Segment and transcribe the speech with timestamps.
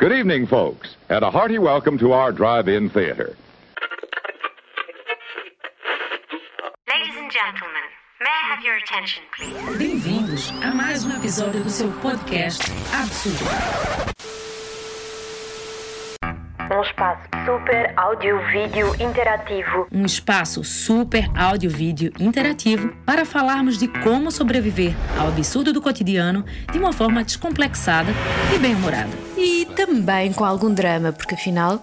[0.00, 3.36] Good evening, folks, and a hearty welcome to our drive-in theater.
[6.88, 7.84] Ladies and gentlemen,
[8.18, 9.76] may I have your attention, please?
[9.76, 12.62] Bem-vindos a mais um episódio do seu podcast
[12.94, 13.44] Absurdo.
[16.72, 19.86] Um espaço super áudio-vídeo interativo.
[19.92, 26.42] Um espaço super áudio-vídeo interativo para falarmos de como sobreviver ao absurdo do cotidiano
[26.72, 28.12] de uma forma descomplexada
[28.54, 29.29] e bem-humorada.
[29.42, 31.82] E também com algum drama, porque afinal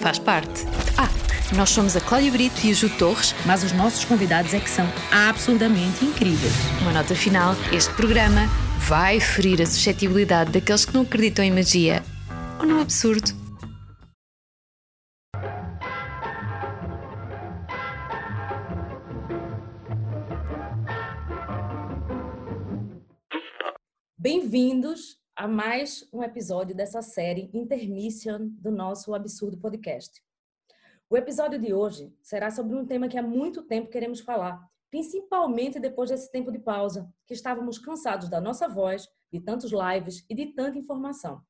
[0.00, 0.64] faz parte.
[0.96, 1.10] Ah,
[1.54, 3.34] nós somos a Cláudia Brito e a Ju Torres.
[3.44, 6.54] Mas os nossos convidados é que são absurdamente incríveis.
[6.80, 12.02] Uma nota final: este programa vai ferir a suscetibilidade daqueles que não acreditam em magia
[12.58, 13.30] ou no absurdo.
[24.18, 30.22] Bem-vindos a mais um episódio dessa série Intermission do nosso Absurdo Podcast.
[31.10, 35.78] O episódio de hoje será sobre um tema que há muito tempo queremos falar, principalmente
[35.78, 40.34] depois desse tempo de pausa, que estávamos cansados da nossa voz, de tantos lives e
[40.34, 41.42] de tanta informação.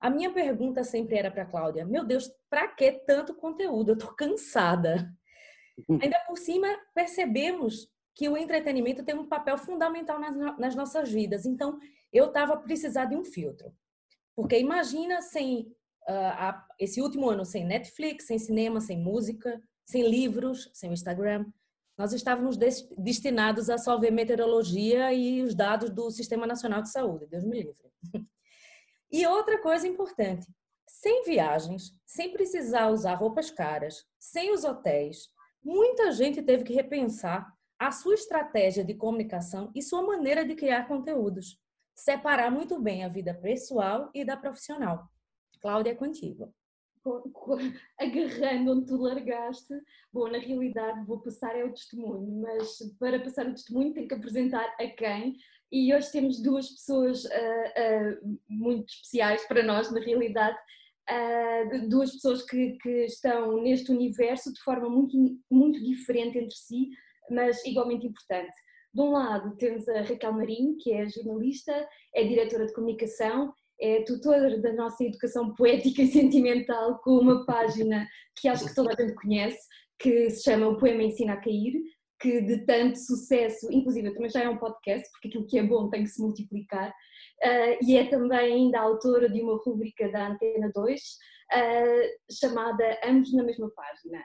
[0.00, 3.90] A minha pergunta sempre era para Cláudia: Meu Deus, para que tanto conteúdo?
[3.90, 5.12] Eu estou cansada.
[6.00, 11.44] Ainda por cima, percebemos que o entretenimento tem um papel fundamental nas, nas nossas vidas.
[11.44, 11.80] Então,
[12.12, 13.72] eu estava precisando de um filtro.
[14.34, 15.72] Porque imagina sem
[16.08, 21.46] uh, esse último ano sem Netflix, sem cinema, sem música, sem livros, sem Instagram.
[21.96, 22.56] Nós estávamos
[22.96, 27.26] destinados a só ver meteorologia e os dados do Sistema Nacional de Saúde.
[27.26, 27.92] Deus me livre.
[29.10, 30.46] E outra coisa importante:
[30.86, 35.30] sem viagens, sem precisar usar roupas caras, sem os hotéis,
[35.64, 40.86] muita gente teve que repensar a sua estratégia de comunicação e sua maneira de criar
[40.86, 41.58] conteúdos.
[41.98, 45.10] Separar muito bem a vida pessoal e da profissional.
[45.60, 46.54] Cláudia, é contigo.
[47.98, 49.74] Agarrando onde tu largaste,
[50.12, 54.14] bom, na realidade vou passar é o testemunho, mas para passar o testemunho tenho que
[54.14, 55.36] apresentar a quem,
[55.72, 60.56] e hoje temos duas pessoas uh, uh, muito especiais para nós, na realidade,
[61.10, 65.16] uh, duas pessoas que, que, estão neste universo de forma muito,
[65.50, 66.90] muito diferente entre si,
[67.28, 68.54] mas igualmente importante.
[68.98, 74.02] De um lado temos a Raquel Marinho, que é jornalista, é diretora de comunicação, é
[74.02, 79.00] tutora da nossa educação poética e sentimental com uma página que acho que toda a
[79.00, 79.56] gente conhece,
[80.00, 81.74] que se chama O Poema Ensina a Cair,
[82.20, 85.88] que de tanto sucesso, inclusive também já é um podcast, porque aquilo que é bom
[85.88, 90.72] tem que se multiplicar, uh, e é também ainda autora de uma rúbrica da Antena
[90.74, 91.04] 2, uh,
[91.52, 94.24] eh, chamada Ambos na Mesma Página.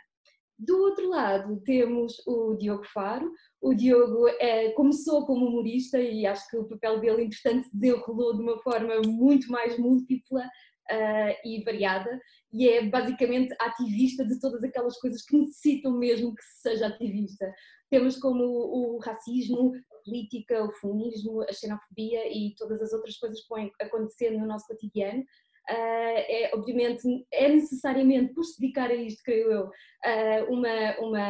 [0.57, 3.31] Do outro lado temos o Diogo Faro.
[3.61, 8.35] O Diogo é, começou como humorista e acho que o papel dele, entretanto, se desenrolou
[8.35, 12.19] de uma forma muito mais múltipla uh, e variada
[12.51, 17.51] e é basicamente ativista de todas aquelas coisas que necessitam mesmo que se seja ativista.
[17.89, 23.17] Temos como o, o racismo, a política, o feminismo, a xenofobia e todas as outras
[23.17, 25.23] coisas que vão acontecendo no nosso cotidiano.
[25.69, 31.27] Uh, é, obviamente, é necessariamente, por se dedicar a isto, creio eu, uh, uma, uma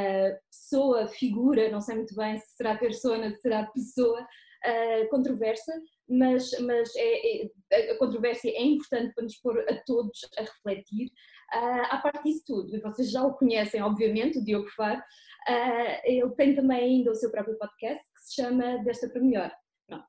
[0.50, 5.72] pessoa, figura, não sei muito bem se será persona, se será pessoa, uh, controversa,
[6.10, 11.12] mas, mas é, é, a controvérsia é importante para nos pôr a todos a refletir.
[11.54, 16.32] Uh, a parte disso tudo, vocês já o conhecem, obviamente, o Diogo Faro, uh, ele
[16.32, 19.52] tem também ainda o seu próprio podcast que se chama Desta para Melhor.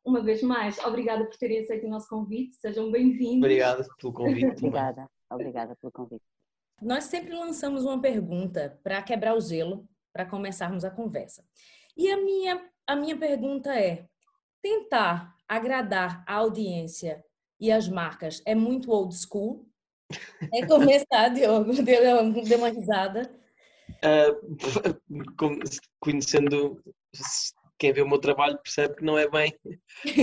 [0.04, 3.38] Uma vez mais, obrigada por terem aceito o nosso convite, sejam bem-vindos.
[3.38, 4.46] Obrigada pelo convite.
[4.46, 6.24] obrigada, obrigada pelo convite.
[6.80, 11.44] Nós sempre lançamos uma pergunta para quebrar o gelo, para começarmos a conversa.
[11.96, 14.06] E a minha, a minha pergunta é:
[14.62, 17.24] tentar agradar a audiência
[17.60, 19.66] e as marcas é muito old school?
[20.52, 23.34] É começar, Diogo, deu, deu uma risada.
[24.04, 25.34] Uh,
[26.00, 26.82] conhecendo
[27.78, 29.52] quem vê o meu trabalho percebe que não é bem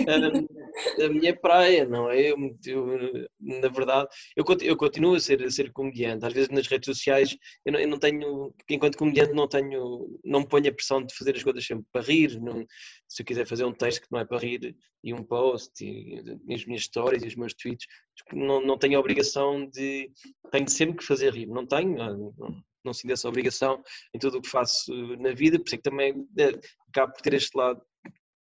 [0.07, 2.31] a, a minha praia, não é?
[2.31, 6.25] Eu, eu, na verdade, eu, eu continuo a ser, a ser comediante.
[6.25, 10.41] Às vezes nas redes sociais eu não, eu não, tenho, enquanto comediante, não tenho, não
[10.41, 12.39] me ponho a pressão de fazer as coisas sempre para rir.
[12.39, 12.65] Não,
[13.07, 16.21] se eu quiser fazer um texto que não é para rir e um post e,
[16.47, 17.85] e as minhas histórias e os meus tweets,
[18.33, 20.09] não, não tenho a obrigação de.
[20.51, 21.47] Tenho sempre que fazer rir.
[21.47, 21.97] Não tenho.
[21.97, 23.81] Não, não sinto essa obrigação
[24.13, 26.49] em tudo o que faço na vida, por isso é que também é,
[26.89, 27.81] acabo por ter este lado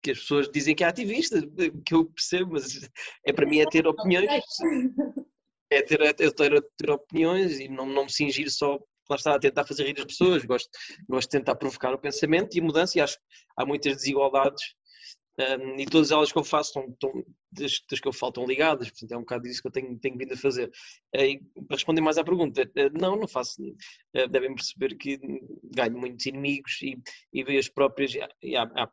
[0.02, 1.40] que as pessoas dizem que é ativista,
[1.84, 2.88] que eu percebo, mas
[3.26, 4.28] é para mim é ter opiniões,
[5.70, 8.78] é ter, é ter, ter opiniões e não, não me cingir só
[9.10, 10.68] lá está a tentar fazer rir as pessoas, gosto,
[11.08, 13.24] gosto de tentar provocar o pensamento e a mudança e acho que
[13.56, 14.62] há muitas desigualdades
[15.38, 18.46] Um, e todas elas que eu faço estão, estão das, das, que eu falo estão
[18.46, 20.68] ligadas, portanto é um bocado disso que eu tenho, tenho vindo a fazer.
[21.14, 21.38] E,
[21.68, 22.68] para responder mais à pergunta,
[22.98, 23.62] não, não faço.
[24.30, 25.18] Devem perceber que
[25.74, 26.98] ganho muitos inimigos e,
[27.32, 28.14] e vejo as próprias.
[28.42, 28.90] E há, há,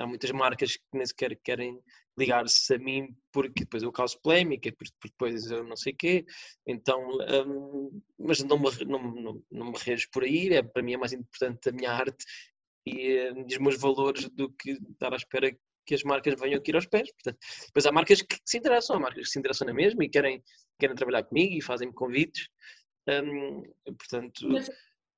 [0.00, 1.80] há, muitas marcas que nem sequer querem
[2.18, 6.24] ligar-se a mim porque depois eu causo polémica, porque depois eu não sei o quê,
[6.66, 6.98] então,
[7.46, 10.96] um, mas não me, não, não, não me rejo por aí, é, para mim é
[10.96, 12.24] mais importante a minha arte
[12.86, 15.54] e, e os meus valores do que estar à espera
[15.86, 17.10] que as marcas venham aqui aos pés.
[17.12, 20.08] Portanto, depois há marcas que se interessam, há marcas que se interessam na mesma e
[20.08, 20.42] querem,
[20.78, 22.48] querem trabalhar comigo e fazem-me convites.
[23.08, 24.68] Um, portanto, mas,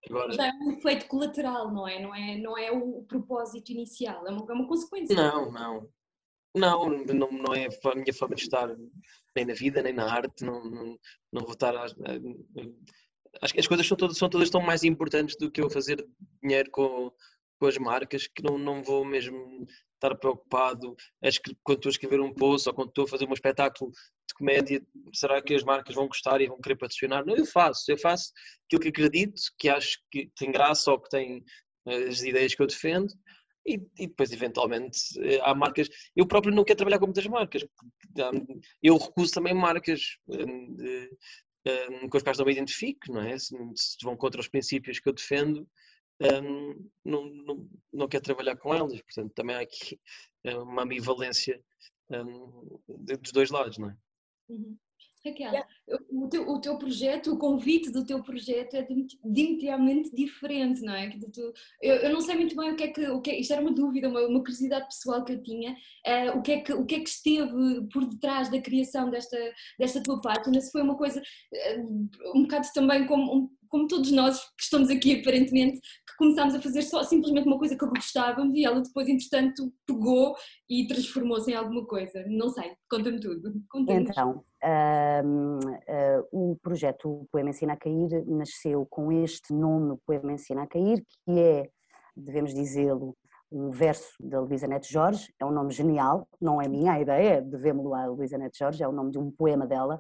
[0.08, 0.34] agora...
[0.46, 2.00] é um efeito colateral, não é?
[2.00, 5.16] Não é, não é o propósito inicial, é uma, é uma consequência.
[5.16, 5.88] Não, não.
[6.54, 8.68] Não, não, não é a minha forma de estar
[9.36, 10.44] nem na vida, nem na arte.
[10.44, 10.98] Não, não,
[11.32, 11.76] não vou estar.
[11.76, 11.84] A,
[13.42, 16.04] acho que as coisas são todas, são todas tão mais importantes do que eu fazer
[16.42, 17.12] dinheiro com,
[17.58, 19.66] com as marcas que não, não vou mesmo
[19.98, 20.96] estar preocupado
[21.62, 24.80] quando estou a escrever um post ou quando estou a fazer um espetáculo de comédia,
[25.12, 27.26] será que as marcas vão gostar e vão querer patrocinar?
[27.26, 28.32] Não, eu faço, eu faço
[28.66, 31.44] aquilo que acredito, que acho que tem graça ou que tem
[31.86, 33.12] eh, as ideias que eu defendo
[33.66, 37.66] e, e, depois eventualmente eh, há marcas, eu próprio não quero trabalhar com muitas marcas,
[38.82, 40.76] eu recuso também marcas hum,
[41.66, 43.36] hum, com as quais não me identifico, não é?
[43.38, 45.68] Se, se vão contra os princípios que eu defendo,
[46.20, 49.00] um, não, não, não quer trabalhar com elas.
[49.02, 50.00] Portanto, também há aqui
[50.44, 51.62] eh, uma ambivalência
[52.10, 53.96] um, dos dois lados, não é?
[54.48, 54.76] Uhum.
[55.24, 55.64] Raquel,
[56.10, 58.86] o teu, o teu projeto, o convite do teu projeto é
[59.24, 61.10] diametralmente diferente, não é?
[61.10, 63.52] Tu, eu, eu, não sei muito bem o que é que, o que é, isto
[63.52, 66.72] era uma dúvida, uma, uma curiosidade pessoal que eu tinha, uh, o, que é que,
[66.72, 69.36] o que é que esteve por detrás da criação desta,
[69.78, 74.10] desta tua página, se foi uma coisa uh, um bocado também como um, como todos
[74.10, 78.54] nós que estamos aqui aparentemente, que começámos a fazer só simplesmente uma coisa que gostávamos
[78.54, 80.34] e ela depois, entretanto, pegou
[80.68, 82.24] e transformou-se em alguma coisa.
[82.28, 83.52] Não sei, conta-me tudo.
[83.70, 84.44] Conta então,
[85.24, 90.66] um, uh, o projeto Poema Ensina a Cair nasceu com este nome, Poema Ensina a
[90.66, 91.68] Cair, que é,
[92.16, 93.16] devemos dizê-lo,
[93.50, 97.40] um verso da Luísa Neto Jorge, é um nome genial, não é minha a ideia,
[97.40, 99.98] devemos-lo à Luísa Neto Jorge, é o nome de um poema dela.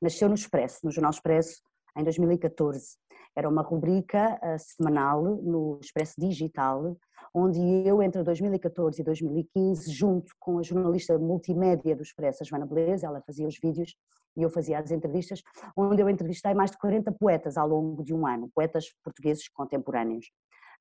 [0.00, 1.60] Nasceu no Expresso, no Jornal Expresso,
[1.98, 2.96] em 2014.
[3.36, 6.96] Era uma rubrica uh, semanal no Expresso Digital,
[7.34, 12.66] onde eu, entre 2014 e 2015, junto com a jornalista multimédia do Expresso, a Joana
[12.66, 13.94] Beleza, ela fazia os vídeos
[14.36, 15.42] e eu fazia as entrevistas,
[15.76, 20.26] onde eu entrevistei mais de 40 poetas ao longo de um ano, poetas portugueses contemporâneos.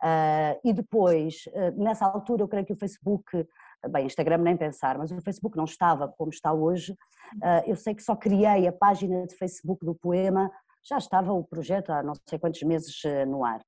[0.04, 3.48] Uh, e depois, uh, nessa altura, eu creio que o Facebook,
[3.90, 6.94] bem, Instagram nem pensar, mas o Facebook não estava como está hoje.
[7.36, 10.52] Uh, eu sei que só criei a página de Facebook do poema
[10.88, 13.62] já estava o projeto há não sei quantos meses eh, no ar.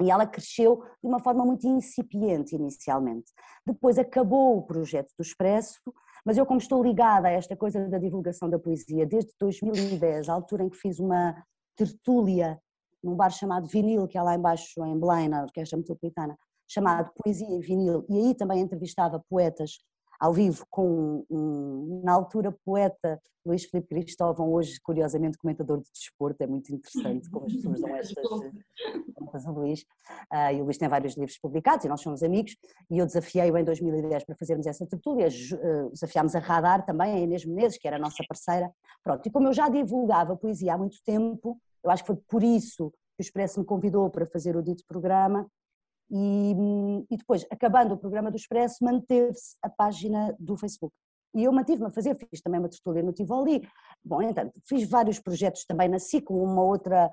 [0.00, 3.32] E ela cresceu de uma forma muito incipiente inicialmente.
[3.66, 5.80] Depois acabou o projeto do Expresso,
[6.24, 10.32] mas eu, como estou ligada a esta coisa da divulgação da poesia desde 2010, a
[10.32, 11.34] altura em que fiz uma
[11.76, 12.60] tertúlia
[13.02, 16.36] num bar chamado Vinil, que é lá embaixo em Belém, na Orquestra Metropolitana,
[16.68, 19.78] chamado Poesia em Vinil, e aí também entrevistava poetas
[20.18, 26.42] ao vivo com um, na altura poeta Luís Filipe Cristóvão, hoje curiosamente comentador de desporto,
[26.42, 28.28] é muito interessante como as pessoas dão estas
[29.14, 29.80] contas ao Luís,
[30.32, 32.56] uh, e o Luís tem vários livros publicados e nós somos amigos,
[32.90, 37.18] e eu desafiei-o em 2010 para fazermos essa tertúlia, uh, desafiámos a Radar também, a
[37.18, 38.70] Inês Menezes, que era a nossa parceira,
[39.02, 42.42] pronto, e como eu já divulgava poesia há muito tempo, eu acho que foi por
[42.42, 45.46] isso que o Expresso me convidou para fazer o dito programa,
[46.10, 46.54] e,
[47.10, 50.94] e, depois, acabando o programa do Expresso, manteve-se a página do Facebook.
[51.34, 53.68] E eu mantive-me a fazer, fiz também uma tertúlia no Tivoli.
[54.02, 57.10] Bom, então, fiz vários projetos também na SIC, uma outra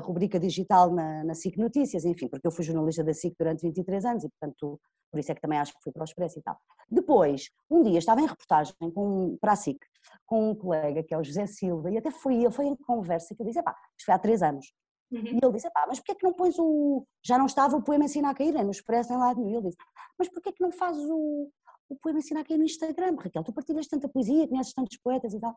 [0.00, 4.04] rubrica digital na, na SIC Notícias, enfim, porque eu fui jornalista da SIC durante 23
[4.04, 4.80] anos e, portanto,
[5.10, 6.56] por isso é que também acho que fui para o Expresso e tal.
[6.90, 9.78] Depois, um dia estava em reportagem com, para a SIC
[10.26, 13.42] com um colega que é o José Silva e até foi, foi em conversa que
[13.42, 14.72] eu disse, pá, isto foi há três anos,
[15.12, 15.26] Uhum.
[15.26, 17.06] E ele disse, pá, mas porquê é que não pões o...
[17.22, 19.58] Já não estava o poema Ensina a Cair, é no Expresso, em lado nenhum.
[19.58, 19.76] Ele disse,
[20.18, 21.50] mas porquê é que não fazes o,
[21.90, 23.16] o poema Ensina a Cair no Instagram?
[23.16, 25.56] Raquel, tu partilhas tanta poesia, conheces tantos poetas e tal.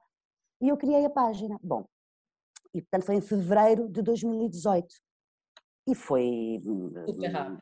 [0.61, 1.57] E eu criei a página.
[1.63, 1.85] Bom,
[2.73, 4.87] e portanto foi em fevereiro de 2018.
[5.87, 6.59] E foi,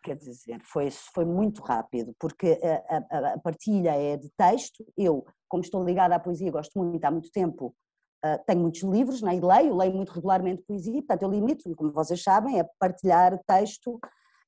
[0.02, 4.84] quer dizer, foi, foi muito rápido, porque a, a, a, partilha é de texto.
[4.98, 7.76] Eu, como estou ligada à poesia, gosto muito há muito tempo,
[8.26, 11.92] Uh, tenho muitos livros, né, e leio, leio muito regularmente poesia, portanto eu limito, como
[11.92, 14.00] vocês sabem, a partilhar texto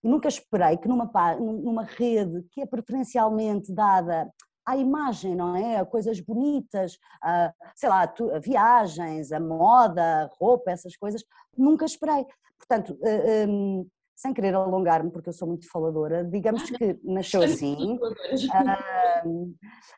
[0.01, 4.31] e nunca esperei que numa, numa rede que é preferencialmente dada
[4.65, 5.77] à imagem, não é?
[5.77, 11.23] A coisas bonitas, a, sei lá, a viagens, a moda, a roupa, essas coisas,
[11.57, 12.25] nunca esperei.
[12.57, 17.97] Portanto, uh, um, sem querer alongar-me, porque eu sou muito faladora, digamos que nasceu assim.
[17.97, 19.55] Uh,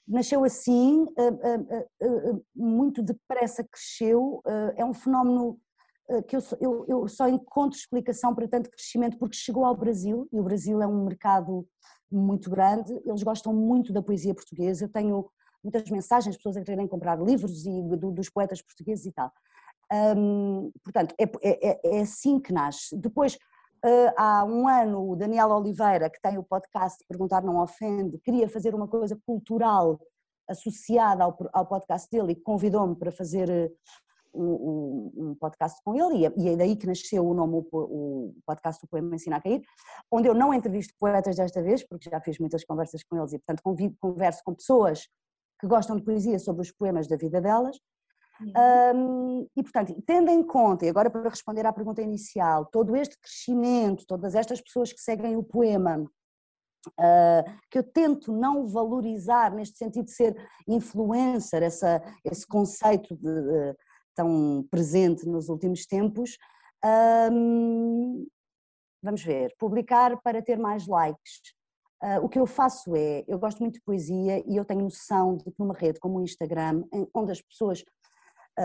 [0.08, 4.42] nasceu assim, uh, uh, muito depressa cresceu,
[4.76, 5.60] é um fenómeno
[6.28, 10.40] que eu, eu, eu, só encontro explicação para tanto crescimento porque chegou ao Brasil, e
[10.40, 11.68] o Brasil é um mercado
[12.10, 15.30] muito grande, eles gostam muito da poesia portuguesa, eu tenho
[15.62, 19.30] muitas mensagens, pessoas a quererem comprar livros e, do, dos poetas portugueses e tal.
[19.92, 22.96] Um, portanto, é, é, é, é assim que nasce.
[22.98, 23.38] Depois,
[24.18, 28.74] há um ano, o Daniel Oliveira, que tem o podcast Perguntar Não Ofende, queria fazer
[28.74, 30.00] uma coisa cultural
[30.50, 33.72] associada ao, ao podcast dele e convidou-me para fazer
[34.34, 38.82] um, um, podcast com ele, e, é daí que nasceu o nome, o, o podcast
[38.82, 39.62] do Poema Ensina a Cair,
[40.12, 43.40] onde eu não entrevisto poetas desta vez, porque já fiz muitas conversas com eles e,
[43.40, 45.08] portanto, convido, converso com pessoas
[45.60, 47.78] que gostam de poesia sobre os poemas da vida delas,
[48.42, 53.18] um, e, portanto, tendo em conta, e agora para responder à pergunta inicial, todo este
[53.20, 56.06] crescimento, todas estas pessoas que seguem o poema,
[56.88, 60.36] uh, que eu tento não valorizar neste sentido de ser
[60.68, 63.76] influencer, essa, esse conceito de, de,
[64.16, 66.38] tão presente nos últimos tempos,
[67.32, 68.28] um,
[69.02, 71.56] vamos ver, publicar para ter mais likes.
[72.04, 75.36] Uh, o que eu faço é, eu gosto muito de poesia e eu tenho noção
[75.36, 77.84] de que numa rede como o Instagram, onde as pessoas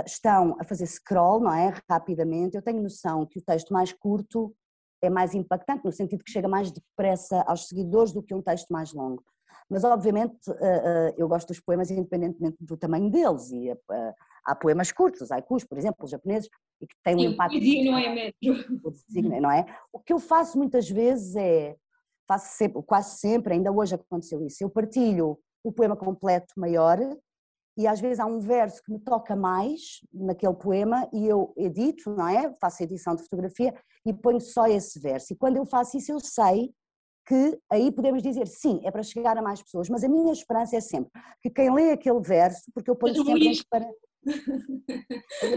[0.07, 1.73] estão a fazer scroll, não é?
[1.89, 2.57] Rapidamente.
[2.57, 4.55] Eu tenho noção que o texto mais curto
[5.03, 8.71] é mais impactante, no sentido que chega mais depressa aos seguidores do que um texto
[8.71, 9.23] mais longo.
[9.69, 13.51] Mas, obviamente, ah, ah, eu gosto dos poemas independentemente do tamanho deles.
[13.51, 13.71] E
[14.45, 16.49] há poemas curtos, os haikus, por exemplo, os japoneses,
[16.81, 17.57] e que têm um impacto.
[17.57, 19.41] O não é médio.
[19.41, 19.65] não é?
[19.93, 21.77] O que eu faço muitas vezes é,
[22.27, 26.99] faço sempre, quase sempre, ainda hoje aconteceu isso, eu partilho o poema completo maior
[27.77, 32.11] e às vezes há um verso que me toca mais naquele poema e eu edito,
[32.11, 32.53] não é?
[32.61, 33.75] Faço edição de fotografia
[34.05, 35.33] e ponho só esse verso.
[35.33, 36.73] E quando eu faço isso, eu sei
[37.27, 40.77] que aí podemos dizer sim, é para chegar a mais pessoas, mas a minha esperança
[40.77, 41.11] é sempre
[41.41, 44.03] que quem lê aquele verso, porque eu ponho sempre entre parênteses,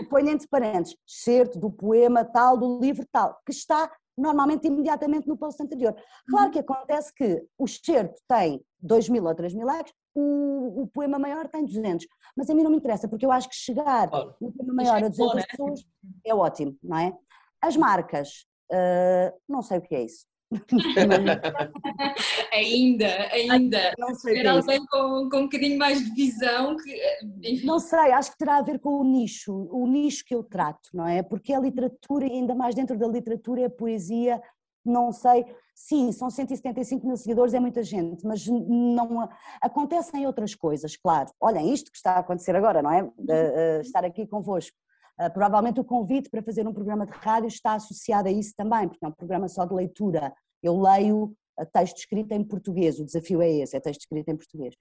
[0.09, 5.37] ponho entre parênteses, certo do poema tal, do livro tal, que está normalmente imediatamente no
[5.37, 5.95] post anterior.
[6.29, 6.51] Claro uhum.
[6.51, 11.19] que acontece que o certo tem 2 mil ou 3 mil likes, o, o, poema
[11.19, 12.07] maior tem 200.
[12.35, 14.33] Mas a mim não me interessa, porque eu acho que chegar claro.
[14.39, 15.85] no poema maior a 200 é pessoas
[16.25, 17.13] é ótimo, não é?
[17.61, 20.25] As marcas, uh, não sei o que é isso.
[22.53, 23.93] ainda, ainda.
[23.97, 27.01] Não sei Era é alguém com, com um bocadinho mais de visão que.
[27.43, 27.65] Enfim.
[27.65, 30.89] Não sei, acho que terá a ver com o nicho, o nicho que eu trato,
[30.93, 31.23] não é?
[31.23, 34.41] Porque a literatura, ainda mais dentro da literatura, é a poesia,
[34.85, 35.45] não sei.
[35.73, 39.27] Sim, são 175 mil seguidores, é muita gente, mas não
[39.61, 41.29] acontecem outras coisas, claro.
[41.39, 43.03] Olhem, isto que está a acontecer agora, não é?
[43.03, 44.77] Uh, uh, estar aqui convosco.
[45.19, 48.87] Uh, provavelmente o convite para fazer um programa de rádio está associado a isso também,
[48.87, 50.33] porque é um programa só de leitura.
[50.63, 54.75] Eu leio texto escrito em português, o desafio é esse, é texto escrito em português.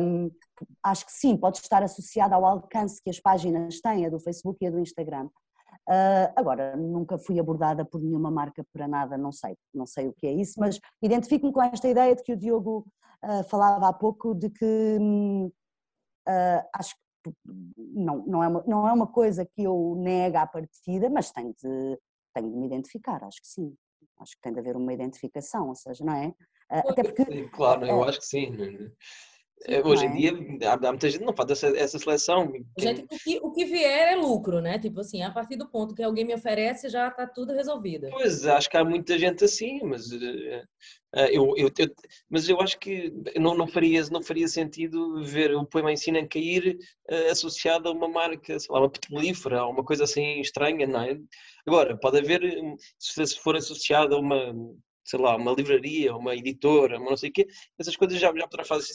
[0.00, 0.30] Um,
[0.84, 4.58] acho que sim, pode estar associado ao alcance que as páginas têm, a do Facebook
[4.62, 5.28] e a do Instagram.
[5.90, 10.12] Uh, agora, nunca fui abordada por nenhuma marca para nada, não sei, não sei o
[10.12, 12.86] que é isso, mas identifico-me com esta ideia de que o Diogo
[13.24, 14.98] uh, falava há pouco, de que
[16.28, 17.32] uh, acho que
[17.76, 21.52] não, não, é uma, não é uma coisa que eu nego à partida, mas tenho
[21.54, 21.98] de,
[22.34, 23.74] tenho de me identificar, acho que sim.
[24.20, 26.32] Acho que tem de haver uma identificação, ou seja, não é?
[26.68, 27.48] Até porque.
[27.48, 28.54] Claro, eu acho que sim.
[29.66, 30.16] É, hoje em é?
[30.16, 32.50] dia, há, muita gente que não faz essa, essa seleção.
[32.78, 34.78] Gente, o, que, o que vier é lucro, né?
[34.78, 38.08] Tipo assim, a partir do ponto que alguém me oferece, já está tudo resolvido.
[38.10, 40.66] Pois, acho que há muita gente assim, mas uh,
[41.30, 41.94] eu, eu, eu,
[42.30, 46.26] mas eu acho que não, não, faria, não faria sentido ver o poema Ensina a
[46.26, 46.78] Cair
[47.10, 51.18] uh, associado a uma marca, sei lá, uma petrolífera, uma coisa assim estranha, não é?
[51.66, 52.40] Agora, pode haver,
[52.98, 54.54] se for associado a uma
[55.10, 57.48] sei lá, uma livraria, uma editora, uma não sei o quê,
[57.78, 58.92] essas coisas já, já poderá, fazer,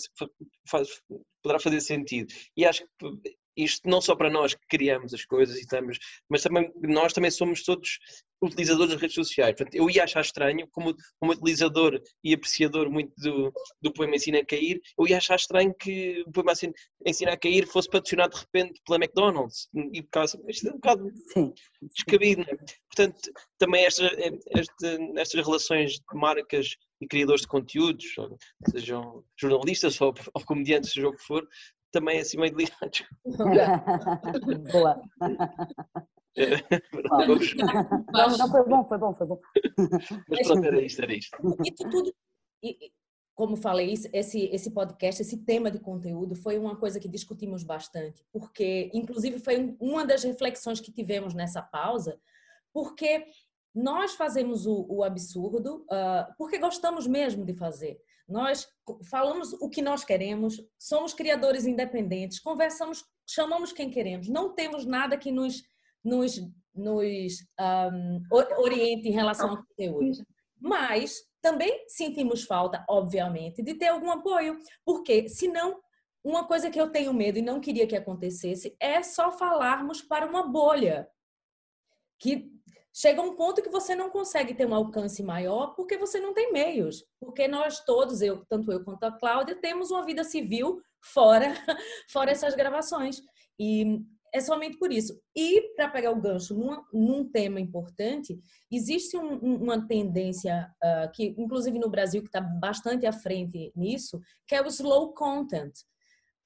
[0.67, 1.01] faz,
[1.43, 2.33] poderá fazer sentido.
[2.55, 5.97] E acho que isto não só para nós que criamos as coisas e estamos,
[6.29, 7.99] mas também nós também somos todos
[8.41, 9.55] utilizadores das redes sociais.
[9.55, 14.39] Portanto, eu ia achar estranho, como, como utilizador e apreciador muito do, do poema Ensina
[14.39, 16.53] a Cair, eu ia achar estranho que o poema
[17.05, 19.67] Ensina a Cair fosse patrocinado de repente pela McDonald's.
[19.93, 21.53] E por causa, isto é um bocado Sim.
[21.81, 22.57] descabido, não é?
[22.95, 24.05] Portanto, também esta,
[24.51, 28.05] esta, estas relações de marcas e criadores de conteúdos,
[28.69, 31.45] sejam jornalistas ou, ou comediantes, seja o que for,
[31.95, 33.03] também assim meio delicados.
[34.73, 35.01] Boa.
[38.11, 39.39] não, não, foi bom, foi bom, foi bom.
[40.27, 41.37] Mas pronto, era isto, era isto.
[41.63, 42.13] E tudo,
[42.61, 42.91] e,
[43.33, 48.25] como falei, esse, esse podcast, esse tema de conteúdo foi uma coisa que discutimos bastante,
[48.33, 52.19] porque, inclusive, foi uma das reflexões que tivemos nessa pausa,
[52.73, 53.25] porque
[53.75, 57.99] nós fazemos o, o absurdo uh, porque gostamos mesmo de fazer.
[58.27, 58.67] Nós
[59.09, 65.17] falamos o que nós queremos, somos criadores independentes, conversamos, chamamos quem queremos, não temos nada
[65.17, 65.61] que nos,
[66.03, 66.41] nos,
[66.73, 68.21] nos um,
[68.57, 70.25] oriente em relação ao conteúdo.
[70.59, 75.79] Mas também sentimos falta, obviamente, de ter algum apoio, porque senão
[76.23, 80.25] uma coisa que eu tenho medo e não queria que acontecesse é só falarmos para
[80.25, 81.07] uma bolha.
[82.17, 82.54] Que
[82.95, 86.53] chega um ponto que você não consegue ter um alcance maior porque você não tem
[86.53, 87.03] meios.
[87.19, 91.53] Porque nós todos, eu, tanto eu quanto a Cláudia, temos uma vida civil fora,
[92.09, 93.21] fora essas gravações.
[93.59, 93.99] E
[94.33, 95.19] é somente por isso.
[95.35, 98.39] E para pegar o gancho num, num tema importante,
[98.71, 104.21] existe um, uma tendência uh, que, inclusive no Brasil, que está bastante à frente nisso,
[104.47, 105.73] que é o slow content.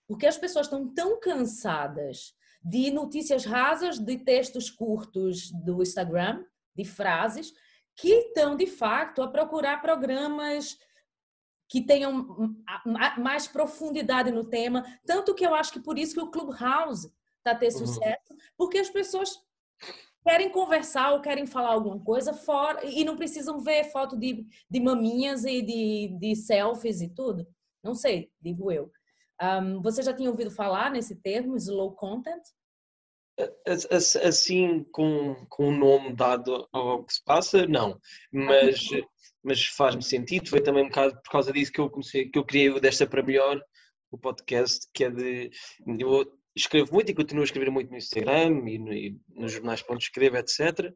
[0.07, 6.43] Porque as pessoas estão tão cansadas de notícias rasas, de textos curtos do Instagram,
[6.75, 7.53] de frases,
[7.95, 10.77] que estão, de fato, a procurar programas
[11.67, 12.55] que tenham
[13.17, 14.83] mais profundidade no tema.
[15.05, 17.85] Tanto que eu acho que por isso que o Clubhouse está ter uhum.
[17.85, 19.37] sucesso, porque as pessoas
[20.23, 24.79] querem conversar ou querem falar alguma coisa fora e não precisam ver foto de, de
[24.79, 27.47] maminhas e de, de selfies e tudo.
[27.83, 28.91] Não sei, digo eu.
[29.41, 32.41] Um, você já tinha ouvido falar nesse termo, slow content?
[34.21, 37.97] Assim, com, com o nome dado ao que se passa, não.
[38.33, 38.85] Mas,
[39.41, 40.49] mas faz-me sentido.
[40.49, 43.07] Foi também um bocado por causa disso que eu comecei, que eu criei o Desta
[43.07, 43.61] para Melhor,
[44.11, 45.51] o podcast, que é de.
[45.97, 49.83] Eu escrevo muito e continuo a escrever muito no Instagram e, no, e nos jornais
[49.89, 50.93] onde escrevo, etc.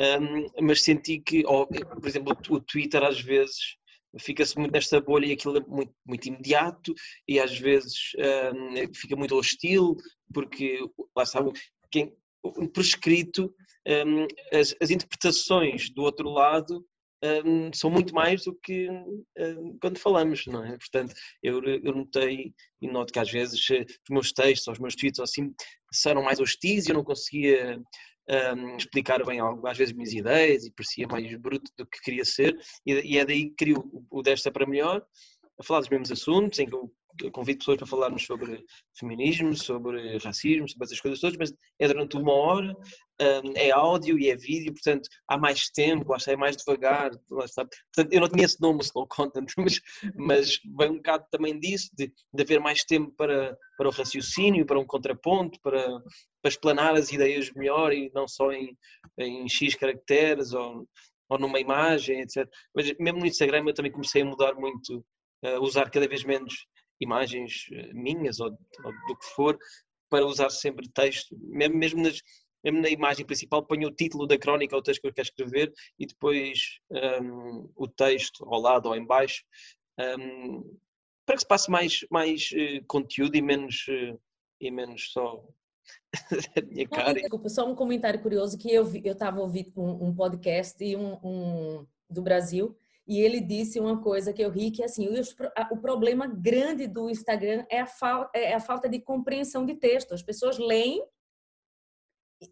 [0.00, 3.76] Um, mas senti que, por exemplo, o Twitter às vezes
[4.18, 6.94] fica-se muito nesta bolha e aquilo é muito, muito imediato
[7.26, 8.12] e às vezes
[8.54, 9.96] um, fica muito hostil,
[10.32, 10.80] porque
[11.16, 11.52] lá sabe,
[11.90, 13.54] quem, por escrito,
[13.86, 16.84] um, as, as, interpretações do outro lado
[17.44, 18.88] um, são muito mais do que
[19.80, 20.76] quando falamos, não é?
[20.78, 24.94] Portanto, eu, eu notei e noto que às vezes eh, os meus textos, os meus
[24.94, 25.52] tweets assim,
[25.92, 27.80] serão mais hostis e eu não conseguia
[28.28, 32.56] um, explicar bem às vezes minhas ideias e parecia mais bruto do que queria ser
[32.86, 35.02] e, e é daí que crio o, o Desta para Melhor,
[35.58, 36.92] a falar dos mesmos assuntos, em que eu
[37.32, 38.64] convido pessoas para falarmos sobre
[38.96, 42.76] feminismo, sobre racismo, sobre essas coisas todas, mas é durante uma hora,
[43.56, 48.12] é áudio e é vídeo, portanto há mais tempo, acho que é mais devagar, portanto
[48.12, 49.80] eu não tinha esse nome, slow content, mas,
[50.14, 54.66] mas vem um bocado também disso, de, de haver mais tempo para, para o raciocínio,
[54.66, 55.82] para um contraponto, para,
[56.42, 58.76] para explanar as ideias melhor e não só em,
[59.18, 60.86] em X caracteres ou,
[61.28, 62.48] ou numa imagem, etc.
[62.74, 65.04] Mas mesmo no Instagram eu também comecei a mudar muito,
[65.44, 66.66] a usar cada vez menos
[67.00, 68.50] imagens eh, minhas ou,
[68.84, 69.58] ou, do que for,
[70.10, 72.20] para usar sempre texto, mesmo, mesmo, nas,
[72.64, 75.28] mesmo na imagem principal ponho o título da crónica ou o texto que eu quero
[75.28, 76.80] escrever e depois
[77.22, 79.44] um, o texto ao lado ou em baixo,
[80.18, 80.78] um,
[81.26, 84.18] para que se passe mais, mais uh, conteúdo e menos, uh,
[84.60, 85.44] e menos só
[86.56, 87.14] a minha cara.
[87.14, 91.86] Desculpa, só um comentário curioso que eu estava ouvindo um, um, podcast e um, um
[92.08, 92.76] do Brasil
[93.08, 95.08] e ele disse uma coisa que eu ri, que assim,
[95.70, 100.12] o problema grande do Instagram é a, fal é a falta de compreensão de texto.
[100.12, 101.02] As pessoas leem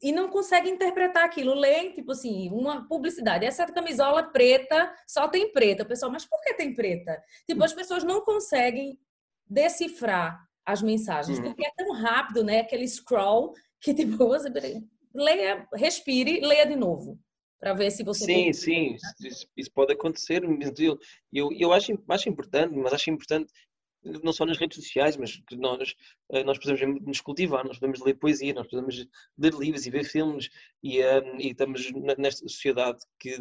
[0.02, 1.52] e não conseguem interpretar aquilo.
[1.52, 3.44] Leem, tipo assim, uma publicidade.
[3.44, 5.82] Essa camisola preta só tem preta.
[5.82, 7.22] O pessoal, mas por que tem preta?
[7.46, 8.98] Tipo, as pessoas não conseguem
[9.46, 11.44] decifrar as mensagens, uhum.
[11.44, 12.60] porque é tão rápido, né?
[12.60, 14.50] Aquele scroll que, tipo, você
[15.14, 17.20] leia, respire, leia de novo
[17.66, 18.24] para ver se você.
[18.24, 18.52] Sim, tem...
[18.52, 20.40] sim, isso, isso, pode acontecer.
[20.78, 20.98] Eu,
[21.32, 23.52] eu, eu acho, acho importante, mas acho importante
[24.22, 25.94] não só nas redes sociais, mas que nós,
[26.30, 29.06] eh, nós podemos nos cultivar, nós podemos ler poesia, nós podemos
[29.38, 30.48] ler livros e ver filmes
[30.82, 33.36] e, um, e estamos nesta sociedade que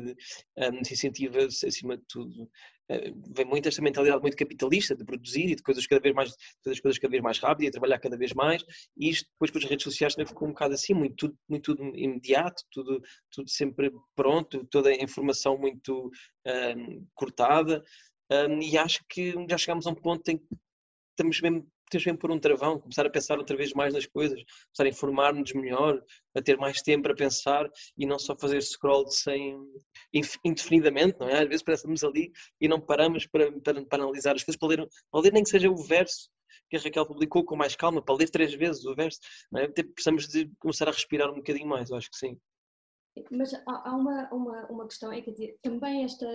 [0.58, 5.52] um, se incentiva, acima de tudo, uh, vem muito esta mentalidade muito capitalista de produzir
[5.52, 6.30] e de coisas cada vez mais,
[6.64, 8.64] fazer as coisas cada vez mais rápido e trabalhar cada vez mais
[8.98, 11.72] e isto depois com as redes sociais também ficou um bocado assim, muito tudo, muito
[11.96, 16.10] imediato, tudo, tudo sempre pronto, toda a informação muito
[16.46, 17.84] um, cortada
[18.32, 20.46] um, e acho que já chegámos a um ponto em que
[21.12, 24.42] estamos mesmo, temos mesmo por um travão, começar a pensar outra vez mais nas coisas,
[24.66, 26.04] começar a informar-nos melhor,
[26.36, 29.58] a ter mais tempo para pensar e não só fazer scroll sem,
[30.44, 31.44] indefinidamente, não é?
[31.44, 34.90] Às vezes parece ali e não paramos para, para, para analisar as coisas, para ler,
[35.12, 36.30] para ler nem que seja o verso
[36.70, 39.20] que a Raquel publicou com mais calma, para ler três vezes o verso,
[39.58, 39.68] é?
[39.68, 42.40] Precisamos de começar a respirar um bocadinho mais, eu acho que sim.
[43.32, 46.28] Mas há, há uma, uma, uma questão, é que também esta,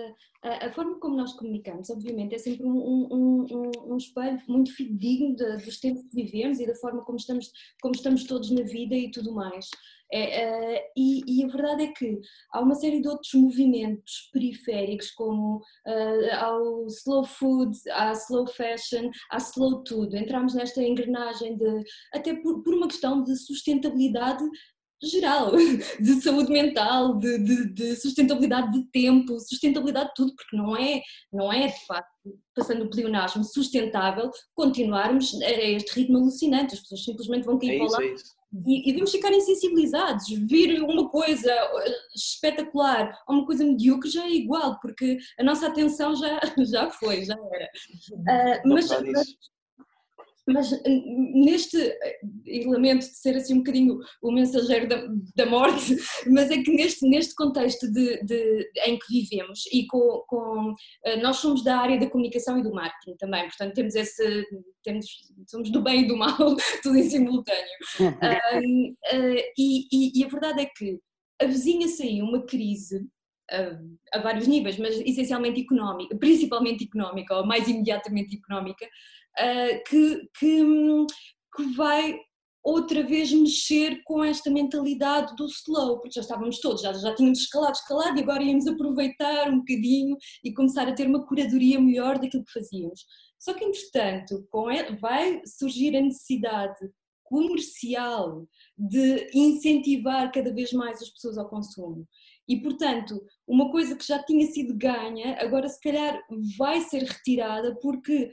[0.43, 4.73] a, a, forma como nós comunicamos, obviamente, é sempre um, um, um, um espelho muito
[4.73, 8.95] fidedigno dos tempos que vivemos e da forma como estamos, como estamos todos na vida
[8.95, 9.69] e tudo mais.
[10.13, 12.19] É, uh, e, e, a verdade é que
[12.51, 19.09] há uma série de outros movimentos periféricos, como uh, ao slow food, à slow fashion,
[19.31, 20.17] à slow tudo.
[20.17, 24.43] Entramos nesta engrenagem de, até por, por uma questão de sustentabilidade
[25.03, 25.51] geral,
[25.99, 31.01] de saúde mental, de, de, de, sustentabilidade de tempo, sustentabilidade de tudo, porque não é,
[31.31, 32.09] não é de facto,
[32.55, 37.77] passando o pleonasmo, sustentável continuarmos a este ritmo alucinante, as pessoas simplesmente vão cair é
[37.77, 38.03] para lá.
[38.03, 38.15] É
[38.67, 44.25] e, e devemos ficar insensibilizados, vir uma coisa eh, espetacular a uma coisa medíocre já
[44.25, 47.69] é igual, porque a nossa atenção já, já foi, já era.
[48.11, 49.35] Uh, mas, mas,
[50.51, 50.71] mas
[51.33, 51.77] neste,
[52.45, 55.95] e lamento de ser assim um bocadinho o mensageiro da, da morte,
[56.31, 60.73] mas é que neste, neste contexto de, de em que vivemos e com, com,
[61.05, 64.45] eh, nós somos da área da comunicação e do marketing também, portanto temos esse,
[64.83, 65.05] temos,
[65.47, 66.37] somos do bem e do mal,
[66.83, 67.61] tudo em simultâneo.
[67.99, 70.99] um, uh, e, e, e a verdade é que
[71.41, 73.07] avizinha-se aí uma crise
[74.13, 78.87] a, vários níveis, mas essencialmente económica, principalmente económica, ou mais imediatamente económica,
[79.87, 80.63] que, que,
[81.55, 82.19] que vai
[82.63, 87.39] outra vez mexer com esta mentalidade do slow, porque já estávamos todos, já, já tínhamos
[87.39, 92.19] escalado, escalado e agora íamos aproveitar um bocadinho e começar a ter uma curadoria melhor
[92.19, 93.03] daquilo que fazíamos.
[93.39, 96.79] Só que, entretanto, com ele, vai surgir a necessidade
[97.23, 98.45] comercial
[98.77, 102.05] de incentivar cada vez mais as pessoas ao consumo.
[102.47, 106.21] E, portanto, uma coisa que já tinha sido ganha, agora se calhar
[106.57, 108.29] vai ser retirada porque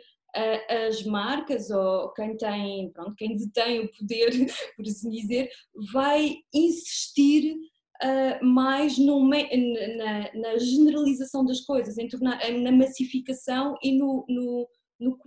[0.87, 4.31] as marcas ou quem tem, pronto, quem detém o poder,
[4.77, 5.51] por assim dizer,
[5.93, 7.57] vai insistir
[8.03, 14.69] uh, mais no, na, na, generalização das coisas, em tornar, na massificação e no, no,
[15.01, 15.19] no,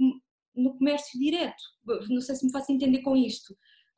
[0.56, 1.62] no comércio direto.
[2.10, 3.52] Não sei se me faço entender com isto.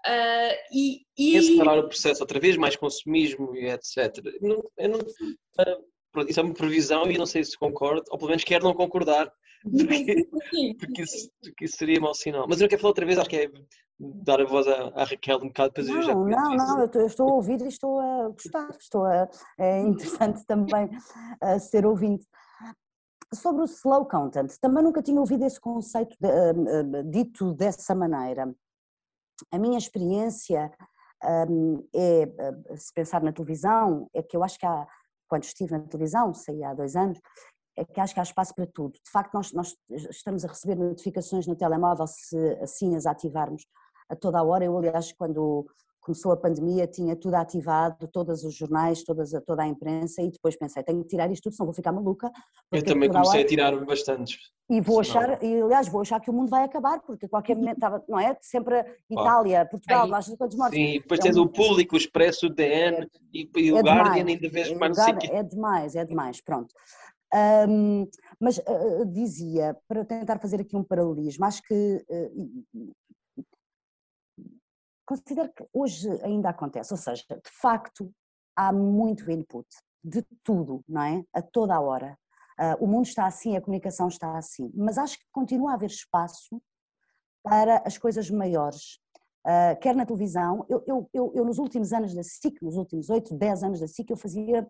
[0.05, 1.37] Uh, e, e...
[1.37, 4.17] Acelerar o processo outra vez, mais consumismo e etc.
[4.41, 8.43] Não, não, uh, isso é uma previsão e não sei se concordo, ou pelo menos
[8.43, 9.31] quero não concordar,
[9.87, 12.45] porque, porque, isso, porque isso seria mau sinal.
[12.47, 13.51] Mas eu não quero falar outra vez, acho que é
[13.99, 17.01] dar a voz à, à Raquel um bocado para não, já Não, não, eu estou,
[17.01, 20.89] eu estou, a ouvir e estou a gostar, estou a, é interessante também
[21.41, 22.27] a ser ouvinte.
[23.33, 27.95] Sobre o slow content, também nunca tinha ouvido esse conceito de, uh, uh, dito dessa
[27.95, 28.53] maneira
[29.51, 30.71] a minha experiência
[31.49, 34.85] um, é, eh, se pensar na televisão, é que eu acho que há,
[35.27, 37.19] quando estive na televisão, saí há dois anos,
[37.75, 38.93] é que acho que há espaço para tudo.
[38.93, 39.75] De facto, nós, nós
[40.09, 43.65] estamos a receber notificações no telemóvel se assim as ativarmos
[44.09, 44.65] a toda a hora.
[44.65, 45.65] Eu, aliás, quando
[46.03, 50.55] começou a pandemia, tinha tudo ativado, todos os jornais, todas, toda a imprensa, e depois
[50.57, 52.29] pensei, tenho que tirar isto tudo, senão vou ficar maluca.
[52.71, 53.45] Eu também comecei hora...
[53.45, 54.37] a tirar bastantes.
[54.69, 57.55] E vou achar, e aliás, vou achar que o mundo vai acabar, porque a qualquer
[57.55, 58.37] momento estava, não é?
[58.41, 60.77] Sempre Itália, Portugal, lá de quantos mortos.
[60.77, 61.43] Sim, depois tens é um...
[61.43, 64.75] o público, o Expresso, o DN é, e, e o é Guardian, ainda vez é
[64.75, 66.73] mais É demais, é demais, pronto.
[67.67, 68.07] Um,
[68.39, 72.93] mas uh, dizia, para tentar fazer aqui um paralelismo, acho que uh,
[75.05, 78.13] considero que hoje ainda acontece, ou seja, de facto
[78.55, 79.67] há muito input
[80.03, 81.25] de tudo, não é?
[81.33, 82.17] A toda a hora.
[82.59, 85.89] Uh, o mundo está assim, a comunicação está assim, mas acho que continua a haver
[85.89, 86.61] espaço
[87.41, 88.99] para as coisas maiores.
[89.45, 93.09] Uh, quer na televisão, eu, eu, eu, eu, nos últimos anos da SIC, nos últimos
[93.09, 94.69] 8, 10 anos da SIC, eu fazia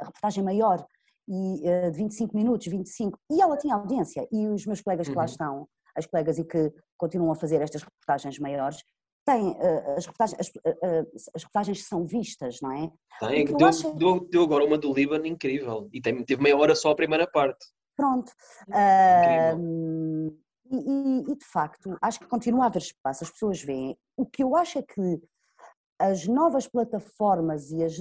[0.00, 0.84] reportagem maior,
[1.28, 5.22] e, de 25 minutos, 25, e ela tinha audiência, e os meus colegas que lá
[5.22, 5.26] uhum.
[5.26, 8.82] estão, as colegas e que continuam a fazer estas reportagens maiores,
[9.28, 12.90] tem uh, as, reportagens, as, uh, as reportagens são vistas, não é?
[13.20, 13.92] Tem, deu, acho...
[13.94, 17.26] deu, deu, agora uma do Líbano incrível e tem, teve meia hora só a primeira
[17.26, 17.66] parte.
[17.94, 18.32] Pronto.
[18.68, 20.34] Uh,
[20.70, 23.98] e, e, e, de facto, acho que continua a haver espaço, as pessoas veem.
[24.16, 25.20] O que eu acho é que
[25.98, 27.94] as novas plataformas e as,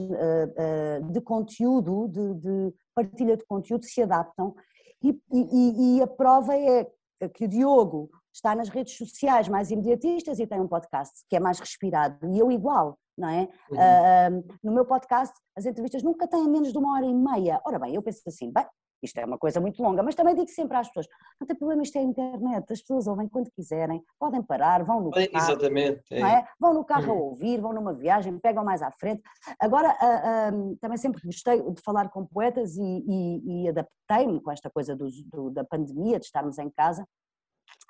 [1.12, 4.56] de conteúdo, de, de, partilha de conteúdo, se adaptam
[5.02, 6.88] e, e a prova é
[7.34, 11.40] que o Diogo está nas redes sociais mais imediatistas e tem um podcast que é
[11.40, 12.28] mais respirado.
[12.28, 13.50] E eu igual, não é?
[13.72, 13.78] Uhum.
[13.78, 17.60] Uh, no meu podcast, as entrevistas nunca têm menos de uma hora e meia.
[17.66, 18.66] Ora bem, eu penso assim, bem,
[19.02, 21.08] isto é uma coisa muito longa, mas também digo sempre às pessoas,
[21.40, 25.02] não tem problema, isto é a internet, as pessoas ouvem quando quiserem, podem parar, vão
[25.02, 26.04] no carro, Exatamente.
[26.12, 26.20] É.
[26.22, 26.48] É?
[26.60, 27.20] vão no carro uhum.
[27.20, 29.22] a ouvir, vão numa viagem, pegam mais à frente.
[29.60, 34.52] Agora, uh, uh, também sempre gostei de falar com poetas e, e, e adaptei-me com
[34.52, 37.06] esta coisa do, do, da pandemia, de estarmos em casa,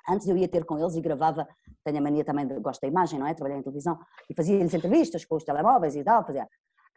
[0.08, 1.46] Antes eu ia ter com eles e gravava,
[1.84, 3.34] tenho a mania também, de, gosto da imagem, não é?
[3.34, 6.48] Trabalhei em televisão, e fazia-lhes entrevistas com os telemóveis e tal, fazia.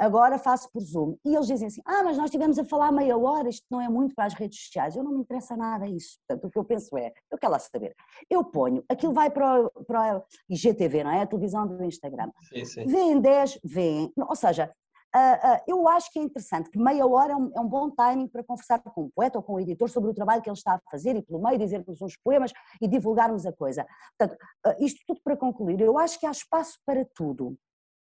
[0.01, 1.15] Agora faço por Zoom.
[1.23, 3.87] E eles dizem assim: ah, mas nós estivemos a falar meia hora, isto não é
[3.87, 4.95] muito para as redes sociais.
[4.95, 6.17] Eu não me interessa nada isso.
[6.27, 7.95] Portanto, o que eu penso é: eu quero lá saber.
[8.29, 11.21] Eu ponho, aquilo vai para, o, para o IGTV, não é?
[11.21, 12.31] A televisão do Instagram.
[12.49, 12.85] Sim, sim.
[12.85, 14.11] Vêem 10, vêem.
[14.17, 14.73] Ou seja,
[15.13, 17.89] Uh, uh, eu acho que é interessante que meia hora é um, é um, bom
[17.89, 20.55] timing para conversar com o poeta ou com o editor sobre o trabalho que ele
[20.55, 23.85] está a fazer e pelo meio dizer-nos uns poemas e divulgarmos a coisa.
[24.17, 27.57] Portanto, uh, isto tudo para concluir, eu acho que há espaço para tudo.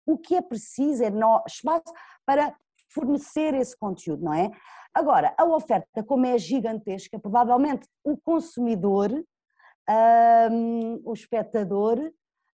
[0.05, 1.11] O que é preciso é
[1.47, 1.93] espaço
[2.25, 2.55] para
[2.89, 4.51] fornecer esse conteúdo, não é?
[4.93, 9.09] Agora, a oferta, como é gigantesca, provavelmente o consumidor,
[11.03, 12.11] o espectador,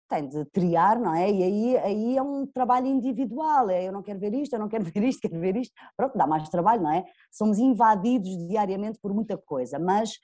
[0.08, 1.32] tem de triar, não é?
[1.32, 4.70] E aí, aí é um trabalho individual, é eu não quero ver isto, eu não
[4.70, 7.06] quero ver isto, quero ver isto, pronto, dá mais trabalho, não é?
[7.32, 10.20] Somos invadidos diariamente por muita coisa, mas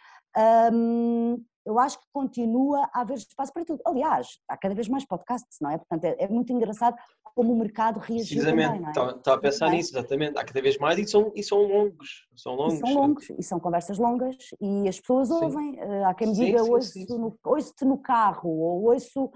[0.72, 3.82] hum, eu acho que continua a haver espaço para tudo.
[3.86, 5.78] Aliás, há cada vez mais podcasts, não é?
[5.78, 6.96] Portanto, é, é muito engraçado
[7.36, 9.30] como o mercado reagiu Precisamente, também, é?
[9.30, 9.72] a pensar é?
[9.72, 10.38] nisso, exatamente.
[10.38, 12.28] Há cada vez mais e são, e são longos.
[12.36, 12.74] São longos.
[12.74, 15.34] E são longos, e são conversas longas, e as pessoas sim.
[15.34, 15.80] ouvem.
[15.80, 19.32] Eh, há quem me diga, ouço-te no, ouço no carro, ou ouço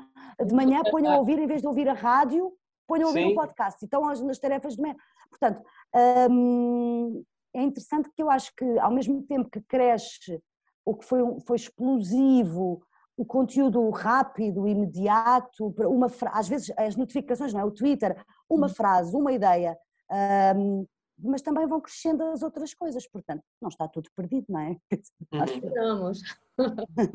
[0.46, 2.52] de manhã, ponho a ouvir, em vez de ouvir a rádio,
[2.88, 3.82] ponho a ouvir o um podcast.
[3.82, 4.96] E estão nas tarefas de manhã.
[5.30, 5.62] Portanto,
[6.30, 10.42] hum, é interessante que eu acho que, ao mesmo tempo que cresce
[10.86, 12.82] o que foi, foi explosivo,
[13.18, 17.66] o conteúdo rápido, imediato, uma às vezes as notificações, não é?
[17.66, 18.16] o Twitter,
[18.50, 18.74] uma uhum.
[18.74, 19.78] frase, uma ideia,
[20.56, 20.86] um,
[21.18, 24.78] mas também vão crescendo as outras coisas, portanto, não está tudo perdido, não é?
[25.32, 26.22] Esperamos.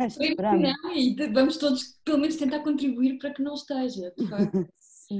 [0.09, 0.72] Esperamos.
[0.83, 4.66] Não, e vamos todos, pelo menos, tentar contribuir para que não esteja, de facto.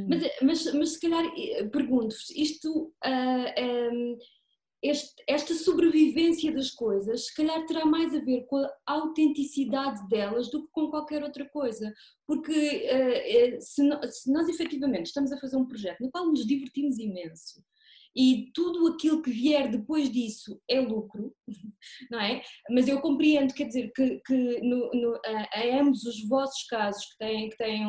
[0.09, 4.19] Mas, mas, mas se calhar eh, pergunto-vos, isto uh, um,
[4.83, 10.51] este, esta sobrevivência das coisas, se calhar terá mais a ver com a autenticidade delas
[10.51, 11.93] do que com qualquer outra coisa.
[12.27, 16.99] Porque se, no, se, nós efetivamente estamos a fazer um projeto no qual nos divertimos
[16.99, 17.63] imenso
[18.15, 21.35] e tudo aquilo que vier depois disso é lucro,
[22.11, 22.43] não é?
[22.71, 27.19] Mas eu compreendo, quer dizer, que, que no, no, a, ambos os vossos casos, que
[27.19, 27.87] têm, que têm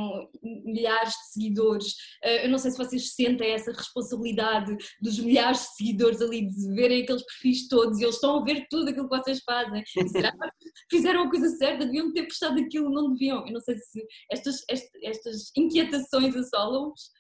[0.64, 5.76] milhares de seguidores, eh, eu não sei se vocês sentem essa responsabilidade dos milhares de
[5.76, 9.18] seguidores ali, de verem aqueles perfis todos e eles estão a ver tudo aquilo que
[9.18, 9.84] vocês fazem.
[10.08, 10.38] Será que
[10.90, 11.86] fizeram a coisa certa?
[11.86, 13.46] Deviam ter postado aquilo, não deviam?
[13.46, 17.12] Eu não sei se estas, estas, estas inquietações assolam-vos.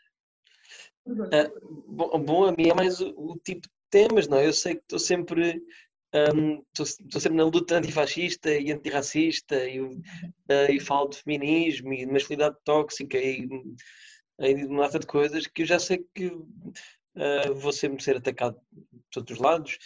[1.05, 4.47] Uh, bom, bom, a mim é mais o, o, tipo de temas, não é?
[4.47, 5.61] Eu sei que estou sempre
[6.13, 10.01] estou um, sempre na luta antifascista e antirracista e, uh,
[10.69, 13.47] e falo de feminismo e de masculinidade tóxica e,
[14.39, 18.17] e de uma data de coisas que eu já sei que uh, vou sempre ser
[18.17, 19.77] atacado de todos os lados.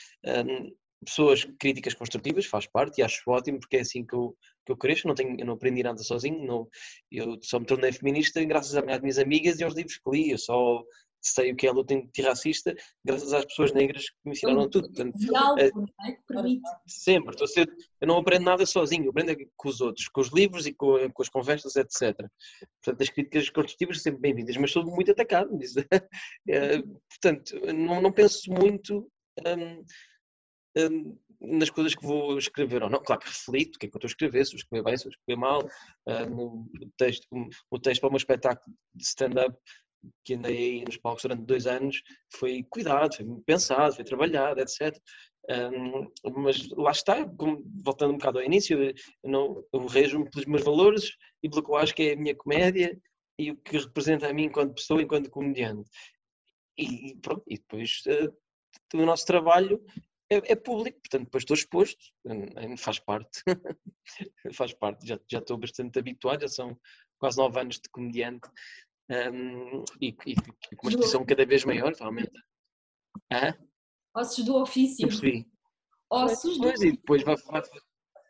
[1.06, 4.78] pessoas críticas construtivas, faz parte e acho ótimo porque é assim que eu, que eu
[4.78, 6.68] cresço, não tenho, eu não aprendi nada sozinho, não,
[7.12, 10.38] eu só me tornei feminista graças às minhas amigas e aos livros que li, eu
[10.40, 10.84] só
[11.28, 14.88] sei o que é a luta antirracista graças às pessoas negras que me ensinaram tudo.
[14.92, 15.18] Portanto,
[15.58, 15.72] é, é
[16.88, 17.68] sempre, estou a ser,
[18.02, 21.10] eu não aprendo nada sozinho, eu aprendo com os outros, com os livros e com,
[21.12, 22.16] com as conversas, etc.
[22.84, 25.50] Portanto, as críticas construtivas são sempre bem-vindas, mas sou muito atacado.
[26.50, 29.10] é, portanto, não, não penso muito
[29.46, 29.84] hum,
[30.78, 33.02] hum, nas coisas que vou escrever ou não.
[33.02, 34.98] Claro que reflito o que é que eu estou a escrever, se eu escrever bem,
[34.98, 35.64] se eu escrever mal.
[36.08, 37.28] Uh, no texto,
[37.70, 39.58] o texto para o meu espetáculo de stand-up
[40.24, 44.98] que andei nos palcos durante dois anos foi cuidado, foi pensado, foi trabalhado, etc.
[45.50, 47.24] Um, mas lá está,
[47.84, 51.12] voltando um bocado ao início, eu, não, eu rejo-me pelos meus valores
[51.44, 53.00] e pelo que eu acho que é a minha comédia
[53.38, 55.90] e o que representa a mim enquanto pessoa, enquanto comediante.
[56.78, 59.84] E, pronto, e depois uh, o nosso trabalho
[60.30, 62.04] é, é, público, portanto depois estou exposto,
[62.78, 63.42] faz parte,
[64.54, 66.78] faz parte, já, já estou bastante habituado, já são
[67.20, 68.50] quase nove anos de comediante
[69.10, 70.36] um, e, e,
[70.76, 72.40] com uma exposição cada vez maior, aumenta.
[73.32, 73.56] Hã?
[74.16, 75.08] Ossos do ofício.
[75.08, 75.46] percebi.
[76.10, 76.88] Ossos do ofício.
[76.88, 77.62] E depois vai, vai,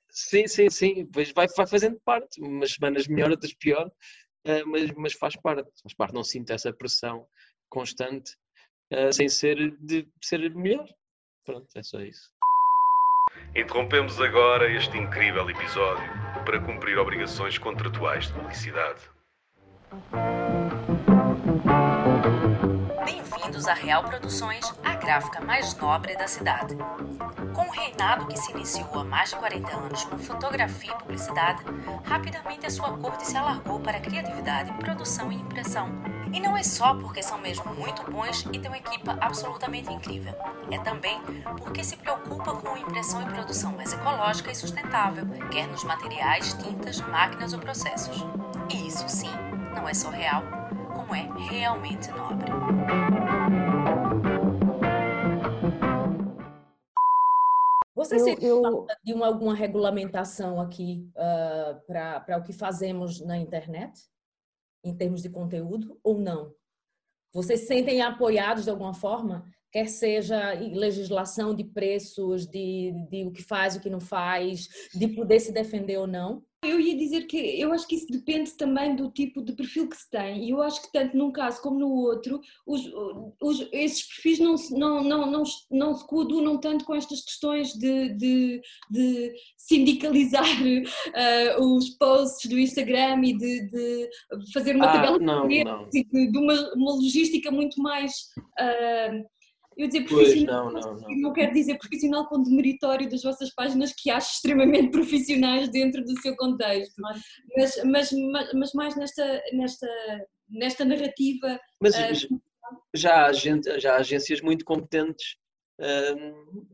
[0.10, 1.06] Sim, sim, sim.
[1.06, 2.42] Depois vai, vai fazendo parte.
[2.42, 5.70] Umas semanas melhor, outras pior, uh, mas, mas faz parte.
[5.82, 6.14] Faz parte.
[6.14, 7.28] Não sinto essa pressão
[7.70, 8.32] constante
[8.94, 10.88] uh, sem ser de ser melhor.
[11.46, 12.34] Pronto, é só isso.
[13.56, 16.08] Interrompemos agora este incrível episódio
[16.46, 19.15] para cumprir obrigações contratuais de publicidade.
[23.06, 26.76] Bem-vindos à Real Produções, a gráfica mais nobre da cidade.
[27.54, 31.64] Com um reinado que se iniciou há mais de 40 anos com fotografia e publicidade,
[32.04, 35.90] rapidamente a sua corte se alargou para criatividade, produção e impressão.
[36.34, 40.36] E não é só porque são mesmo muito bons e têm uma equipa absolutamente incrível.
[40.70, 41.22] É também
[41.58, 47.00] porque se preocupa com impressão e produção mais ecológica e sustentável, quer nos materiais, tintas,
[47.00, 48.26] máquinas ou processos.
[48.70, 49.45] E isso sim
[49.76, 50.42] não é só real,
[50.96, 52.50] como é realmente nobre.
[57.94, 58.62] Você eu, eu...
[58.62, 64.00] falta de uma, alguma regulamentação aqui ah, uh, para o que fazemos na internet,
[64.84, 66.54] em termos de conteúdo, ou não?
[67.34, 69.46] Vocês sentem apoiados de alguma forma?
[69.76, 75.06] Quer seja legislação de preços, de, de o que faz, o que não faz, de
[75.10, 76.42] poder se defender ou não?
[76.64, 79.98] Eu ia dizer que eu acho que isso depende também do tipo de perfil que
[79.98, 82.90] se tem, e eu acho que tanto num caso como no outro, os,
[83.42, 88.14] os, esses perfis não, não, não, não, não se coadunam tanto com estas questões de,
[88.16, 94.10] de, de sindicalizar uh, os posts do Instagram e de, de
[94.54, 95.90] fazer uma ah, tabela não, de, não.
[95.90, 98.14] de uma, uma logística muito mais.
[98.58, 99.35] Uh,
[99.78, 101.18] eu dizer profissional, pois, não, não, não.
[101.18, 106.20] não quero dizer profissional com demeritório das vossas páginas que acho extremamente profissionais dentro do
[106.22, 109.88] seu contexto, mas, mas, mas, mas mais nesta, nesta,
[110.50, 111.60] nesta narrativa.
[111.82, 112.42] Mas uh,
[112.96, 115.36] já, há gente, já há agências muito competentes
[115.82, 116.68] uh,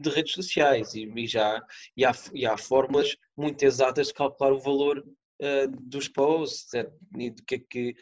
[0.00, 1.64] de redes sociais e, e já
[1.96, 6.70] e há, e há fórmulas muito exatas de calcular o valor uh, dos posts
[7.16, 7.94] e do que é que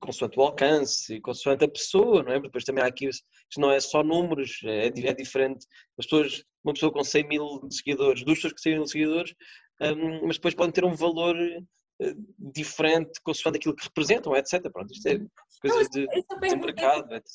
[0.00, 2.40] consoante o alcance, consoante a pessoa, não é?
[2.40, 3.24] depois também há aqui, isto
[3.58, 5.66] não é só números, é, é diferente.
[5.98, 9.34] As pessoas, uma pessoa com 100 mil seguidores, duas pessoas com 100 mil seguidores,
[9.80, 14.62] um, mas depois podem ter um valor uh, diferente consoante aquilo que representam, etc.
[14.72, 15.20] Pronto, isto é
[15.60, 17.14] coisas de, de mercado.
[17.14, 17.26] Etc.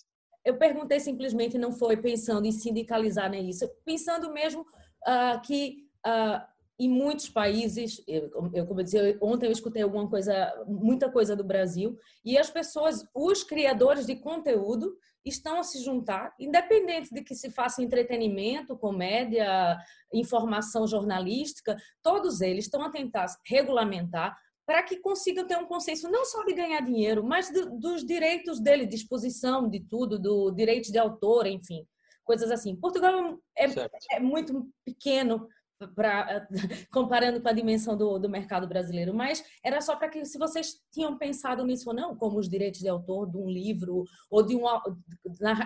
[0.45, 6.41] Eu perguntei simplesmente, não foi pensando em sindicalizar nem isso, pensando mesmo uh, que uh,
[6.79, 11.35] em muitos países, eu, eu como eu disse, ontem eu escutei alguma coisa, muita coisa
[11.35, 17.21] do Brasil, e as pessoas, os criadores de conteúdo estão a se juntar, independente de
[17.21, 19.77] que se faça entretenimento, comédia,
[20.13, 26.23] informação jornalística, todos eles estão a tentar regulamentar para que consigam ter um consenso não
[26.23, 30.97] só de ganhar dinheiro, mas do, dos direitos dele, disposição de tudo, do direito de
[30.97, 31.85] autor, enfim,
[32.23, 32.75] coisas assim.
[32.75, 33.65] Portugal é,
[34.11, 35.47] é muito pequeno
[35.87, 36.47] pra,
[36.91, 40.81] comparando com a dimensão do, do mercado brasileiro, mas era só para que, se vocês
[40.91, 44.55] tinham pensado nisso ou não, como os direitos de autor de um livro, ou de
[44.55, 44.63] um,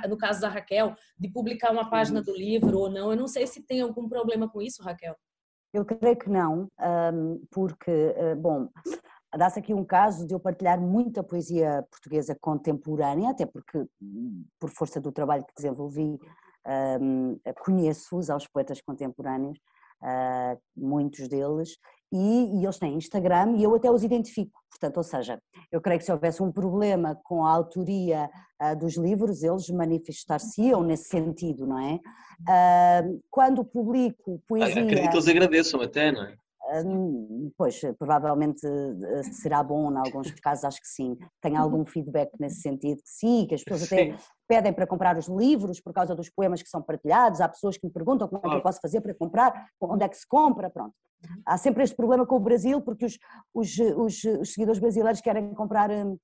[0.08, 3.48] no caso da Raquel, de publicar uma página do livro ou não, eu não sei
[3.48, 5.16] se tem algum problema com isso, Raquel.
[5.74, 6.68] Eu creio que não,
[7.50, 8.70] porque, eh, bom,
[9.36, 13.84] dá-se aqui um caso de eu partilhar muita poesia portuguesa contemporânea, até porque,
[14.60, 16.20] por força do trabalho que desenvolvi,
[17.66, 19.58] conheço-os aos poetas contemporâneos,
[20.04, 21.78] uh, muitos deles,
[22.12, 24.52] e, e, eles têm Instagram e eu até os identifico.
[24.70, 28.30] Portanto, ou seja, eu creio que se houvesse um problema com a autoria
[28.62, 31.96] uh, dos livros, eles manifestar-se-iam nesse sentido, não é?
[32.42, 34.84] Uh, quando publico poesia...
[34.84, 36.36] Acredito que eles agradeçam até, não é?
[37.58, 41.18] Pois, provavelmente eh, será bom, em alguns casos acho que sim.
[41.42, 44.16] Tem algum feedback nesse sentido que sim, que as pessoas até
[44.48, 47.86] pedem para comprar os livros por causa dos poemas que são partilhados, há pessoas que
[47.86, 50.70] me perguntam como é que eu posso fazer para comprar, onde é que se compra,
[50.70, 50.94] pronto.
[51.24, 51.42] Uhum.
[51.46, 53.18] Há sempre este problema com o Brasil, porque os,
[53.54, 56.18] os, os, os seguidores brasileiros querem comprar hum,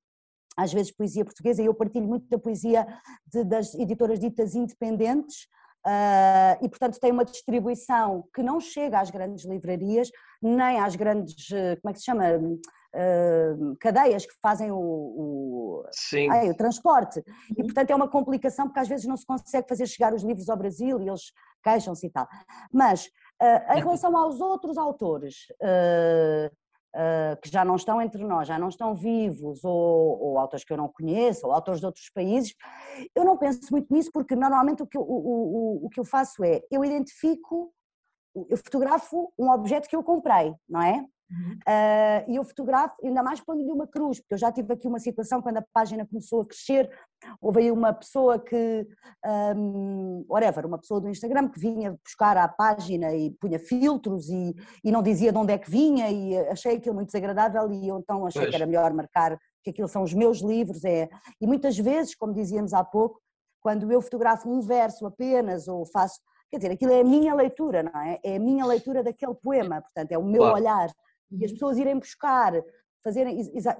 [0.57, 2.85] às vezes poesia portuguesa e eu partilho muito da poesia
[3.25, 5.47] de, das editoras ditas independentes,
[5.85, 10.09] Uh, e, portanto, tem uma distribuição que não chega às grandes livrarias,
[10.41, 15.83] nem às grandes, eh, como é que se chama, uh, cadeias que fazem o, o,
[16.29, 17.23] ai, o, transporte.
[17.57, 20.49] E, portanto, é uma complicação porque às vezes não se consegue fazer chegar os livros
[20.49, 21.31] ao Brasil e eles
[21.63, 22.27] queixam-se e tal.
[22.73, 23.05] Mas,
[23.41, 26.49] uh, em relação aos outros autores, Uh,
[27.41, 30.77] que já não estão entre nós, já não estão vivos, ou, ou, autores que eu
[30.77, 32.55] não conheço, ou autores de outros países,
[33.15, 36.05] eu não penso muito nisso, porque normalmente o que eu, o, o, o que eu
[36.05, 37.71] faço é, eu identifico,
[38.49, 41.05] eu fotografo um objeto que eu comprei, não é?
[41.31, 44.99] Uh, e eu fotografo, ainda mais pondo-lhe uma cruz, porque eu já tive aqui uma
[44.99, 46.89] situação quando a página começou a crescer,
[47.39, 48.87] houve aí uma pessoa que,
[49.55, 54.55] um, whatever, uma pessoa do Instagram que vinha buscar a página e punha filtros e,
[54.83, 57.99] e não dizia de onde é que vinha e achei aquilo muito desagradável e eu
[57.99, 58.49] então achei pois.
[58.49, 62.33] que era melhor marcar que aquilo são os meus livros, é, e muitas vezes, como
[62.33, 63.21] dizíamos há pouco,
[63.61, 67.83] quando eu fotografo um verso apenas ou faço, quer dizer, aquilo é a minha leitura,
[67.83, 68.19] não é?
[68.23, 70.55] É a minha leitura daquele poema, portanto é o meu claro.
[70.55, 70.89] olhar
[71.31, 72.53] e as pessoas irem buscar,
[73.03, 73.37] fazerem,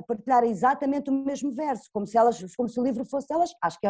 [0.07, 3.51] partilharem exatamente o mesmo verso, como se elas, como se o livro fosse delas.
[3.61, 3.87] Acho que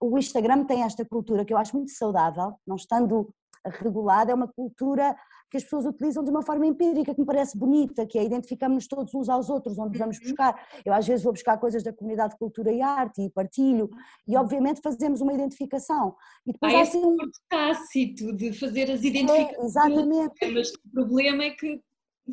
[0.00, 3.32] o Instagram tem esta cultura que eu acho muito saudável, não estando
[3.66, 5.14] regulada, é uma cultura
[5.50, 8.86] que as pessoas utilizam de uma forma empírica, que me parece bonita, que é identificamos-nos
[8.86, 10.22] todos uns aos outros, onde vamos uhum.
[10.22, 10.54] buscar.
[10.84, 13.90] Eu às vezes vou buscar coisas da comunidade de cultura e arte e partilho,
[14.28, 16.14] e obviamente fazemos uma identificação.
[16.46, 17.16] E depois há assim um
[17.48, 19.58] tácito de fazer as identificações.
[19.58, 20.52] É, exatamente.
[20.52, 21.82] Mas o problema é que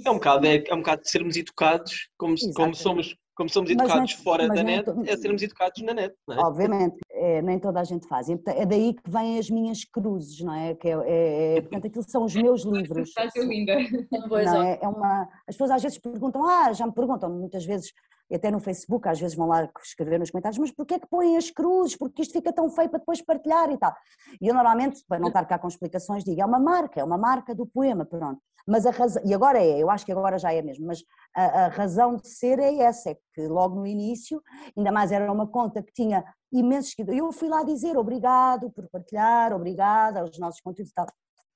[0.06, 3.70] é um bocado, é, é um bocado de sermos educados como, como somos como somos
[3.70, 5.04] educados fora da net, to...
[5.06, 6.39] é sermos educados na net, não é?
[6.39, 8.28] Obviamente, é, nem toda a gente faz.
[8.30, 10.74] É daí que vêm as minhas cruzes, não é?
[10.74, 13.10] Que é, é, é portanto, aquilo são os meus livros.
[13.10, 13.78] Está linda.
[14.12, 17.93] Não, é, é uma, as pessoas às vezes perguntam, ah, já me perguntam muitas vezes,
[18.30, 21.07] e até no Facebook, às vezes vão lá escrever nos comentários, mas porquê é que
[21.07, 21.95] põem as cruzes?
[21.95, 23.95] Porque isto fica tão feio para depois partilhar e tal.
[24.41, 27.17] E eu normalmente, para não estar cá com explicações, digo, é uma marca, é uma
[27.17, 28.41] marca do poema, pronto.
[28.67, 31.01] Mas a razão, e agora é, eu acho que agora já é mesmo, mas
[31.34, 34.41] a, a, razão de ser é essa, é que logo no início,
[34.75, 38.89] ainda mais era uma conta que tinha imensos seguidores, eu fui lá dizer obrigado por
[38.89, 41.07] partilhar, obrigada aos nossos conteúdos e tal,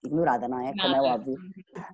[0.06, 0.72] ignorada, não é?
[0.72, 1.38] Como é óbvio.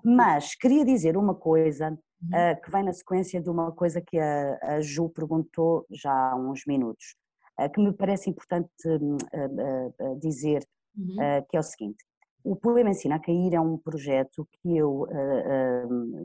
[0.04, 4.58] Mas queria dizer uma coisa uh, que vem na sequência de uma coisa que a,
[4.62, 7.16] a Ju perguntou já há uns minutos,
[7.60, 10.66] uh, que me parece importante uh, dizer,
[10.98, 11.16] uhum.
[11.50, 12.04] que é o seguinte,
[12.44, 15.06] o Poema Ensina a Cair é um projeto que eu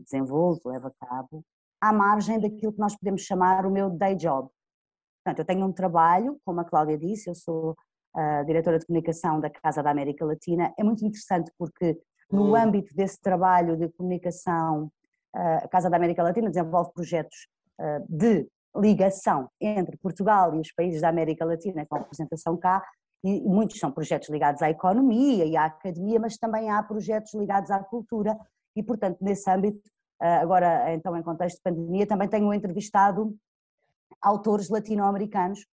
[0.04, 1.44] desenvolvo, levo a cabo,
[1.80, 4.48] à margem daquilo que nós podemos chamar o meu day job.
[5.24, 7.76] Portanto, eu tenho um trabalho, como a Cláudia disse, eu sou
[8.16, 10.72] uh, diretora de comunicação da Casa da América Latina.
[10.78, 11.98] É muito interessante porque
[12.30, 12.56] no hum.
[12.56, 14.90] âmbito desse trabalho de comunicação,
[15.34, 17.46] a Casa da América Latina desenvolve projetos
[18.08, 18.46] de
[18.76, 22.82] ligação entre Portugal e os países da América Latina com representação cá,
[23.24, 27.70] e muitos são projetos ligados à economia e à academia, mas também há projetos ligados
[27.70, 28.36] à cultura
[28.74, 29.80] e, portanto, nesse âmbito,
[30.20, 33.34] ah, agora então em contexto de pandemia, também tenho entrevistado
[34.20, 35.64] autores latino-americanos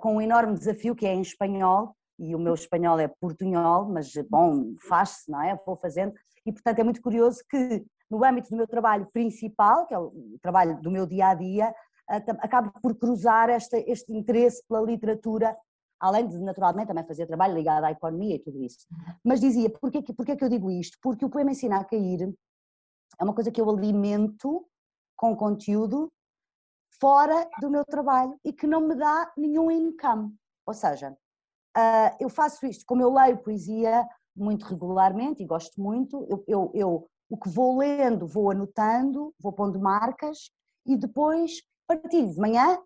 [0.00, 4.12] com um enorme desafio que é em espanhol, e o meu espanhol é portunhol, mas
[4.30, 5.58] bom, faz-se, não é?
[5.66, 6.14] Vou fazendo,
[6.46, 10.38] e portanto é muito curioso que no âmbito do meu trabalho principal, que é o
[10.40, 11.74] trabalho do meu dia a dia,
[12.08, 15.56] ah, acabo por cruzar este, interesse pela literatura
[15.98, 18.88] além de naturalmente também fazer trabalho ligado à economia e tudo isso.
[19.24, 20.98] Mas dizia, porquê, porquê que eu digo isto?
[21.00, 22.34] Porque o poema Ensina a Cair
[23.20, 24.66] é uma coisa que eu alimento
[25.16, 26.12] com conteúdo
[27.02, 30.32] fora do meu trabalho e que não me dá nenhum income.
[30.64, 31.16] Ou seja,
[31.76, 36.70] ah, eu faço isto, como eu leio poesia muito regularmente e gosto muito, eu, eu,
[36.72, 40.52] eu o que vou lendo vou anotando, vou pondo marcas
[40.86, 42.78] e depois partilho de manhã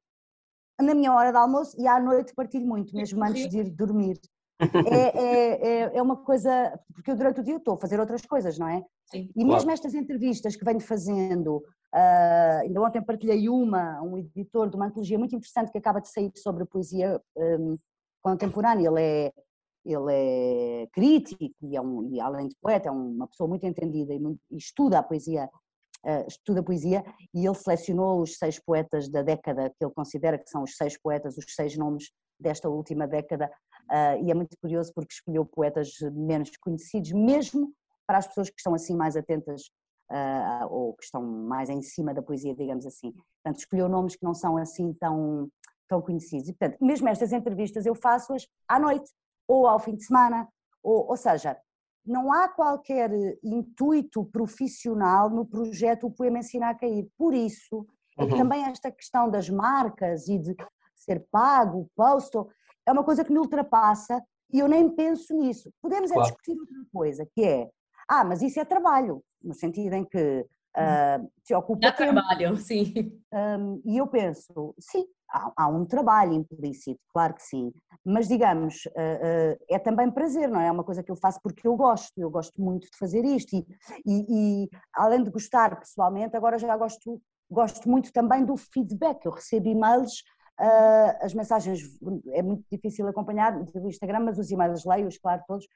[0.80, 4.18] na minha hora de almoço e à noite partilho muito, mesmo antes de ir dormir.
[4.90, 8.22] É, é, é, é, uma coisa, porque eu durante o dia estou a fazer outras
[8.24, 8.82] coisas, não é?
[9.10, 11.62] Sim, e mesmo estas entrevistas que venho fazendo,
[11.96, 16.08] uh, ainda ontem partilhei uma, um editor de uma antologia muito interessante que acaba de
[16.08, 17.78] sair sobre poesia um,
[18.22, 19.32] contemporânea, ele é,
[19.84, 24.12] ele é crítico e, é um, e além de poeta é uma pessoa muito entendida
[24.12, 25.48] e, muito, e estuda a poesia
[26.06, 27.04] uh, estuda poesia.
[27.34, 30.98] E ele selecionou os seis poetas da década que ele considera que são os seis
[31.00, 33.50] poetas, os seis nomes desta última década.
[33.90, 37.72] Uh, e é muito curioso porque escolheu poetas menos conhecidos, mesmo
[38.06, 39.62] para as pessoas que estão assim mais atentas
[40.10, 43.12] uh, ou que estão mais em cima da poesia, digamos assim.
[43.12, 45.48] Portanto, escolheu nomes que não são assim tão,
[45.88, 46.48] tão conhecidos.
[46.48, 49.10] E, portanto, mesmo estas entrevistas eu faço-as à noite
[49.48, 50.48] ou ao fim de semana,
[50.82, 51.56] ou, ou seja,
[52.04, 53.10] não há qualquer
[53.42, 57.08] intuito profissional no projeto O Poema Ensina a Cair.
[57.18, 57.86] Por isso,
[58.18, 58.36] é uhum.
[58.36, 60.56] também esta questão das marcas e de
[60.94, 62.36] ser pago, post,
[62.86, 65.70] é uma coisa que me ultrapassa e eu nem penso nisso.
[65.82, 66.28] Podemos claro.
[66.28, 67.68] é discutir outra coisa, que é,
[68.08, 70.46] ah, mas isso é trabalho, no sentido em que
[70.76, 72.12] uh, te ocupa Dá tempo.
[72.12, 72.92] trabalho, sim.
[73.32, 77.72] Um, e eu penso, sim, há, há, um trabalho implícito, claro que sim,
[78.04, 80.68] mas digamos, uh, uh, é também prazer, não é?
[80.68, 83.54] É uma coisa que eu faço porque eu gosto, eu gosto muito de fazer isto
[83.56, 83.66] e,
[84.06, 89.32] e, e além de gostar pessoalmente, agora já gosto, gosto muito também do feedback, eu
[89.32, 90.22] recebo e-mails
[90.58, 91.82] Uh, as mensagens
[92.32, 95.66] é muito difícil acompanhar do Instagram, mas os e-mails leio-os, claro, todos,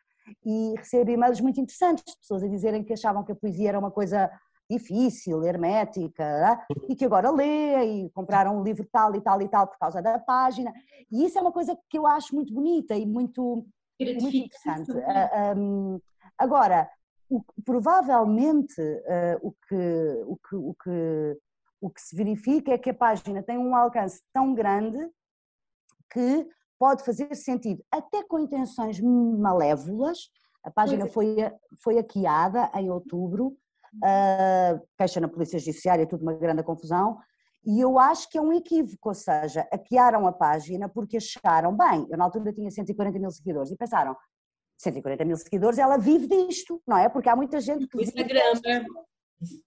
[0.44, 3.78] e recebo e-mails muito interessantes de pessoas a dizerem que achavam que a poesia era
[3.78, 4.30] uma coisa
[4.70, 9.66] difícil, hermética, e que agora lê e compraram um livro tal e tal e tal
[9.66, 10.72] por causa da página.
[11.10, 13.66] E isso é uma coisa que eu acho muito bonita e muito,
[13.98, 14.92] muito interessante.
[14.92, 16.00] Uh, um,
[16.38, 16.88] agora,
[17.28, 21.38] o, provavelmente uh, o, que, o, que, o, que,
[21.80, 24.98] o que se verifica é que a página tem um alcance tão grande
[26.12, 26.48] que
[26.80, 30.30] pode fazer sentido, até com intenções malévolas.
[30.64, 31.08] A página é.
[31.08, 31.36] foi,
[31.82, 33.48] foi hackeada em outubro
[33.96, 37.18] uh, queixa na Polícia Judiciária, tudo uma grande confusão,
[37.66, 42.06] e eu acho que é um equívoco, ou seja, hackearam a página porque acharam, bem,
[42.10, 44.16] eu na altura tinha 140 mil seguidores, e pensaram,
[44.78, 47.10] 140 mil seguidores, ela vive disto, não é?
[47.10, 48.02] Porque há muita gente que...
[48.02, 48.54] Instagram,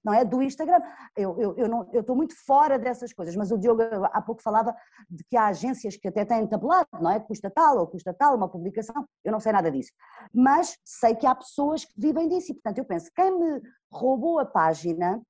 [0.03, 0.23] não é?
[0.23, 0.81] Do Instagram.
[1.15, 4.41] Eu, eu, eu, não, eu estou muito fora dessas coisas, mas o Diogo há pouco
[4.41, 4.75] falava
[5.09, 7.19] de que há agências que até têm tabelado, não é?
[7.19, 9.91] Custa tal ou custa tal uma publicação, eu não sei nada disso.
[10.33, 13.61] Mas sei que há pessoas que vivem disso e, portanto, eu penso, quem me
[13.91, 15.21] roubou a página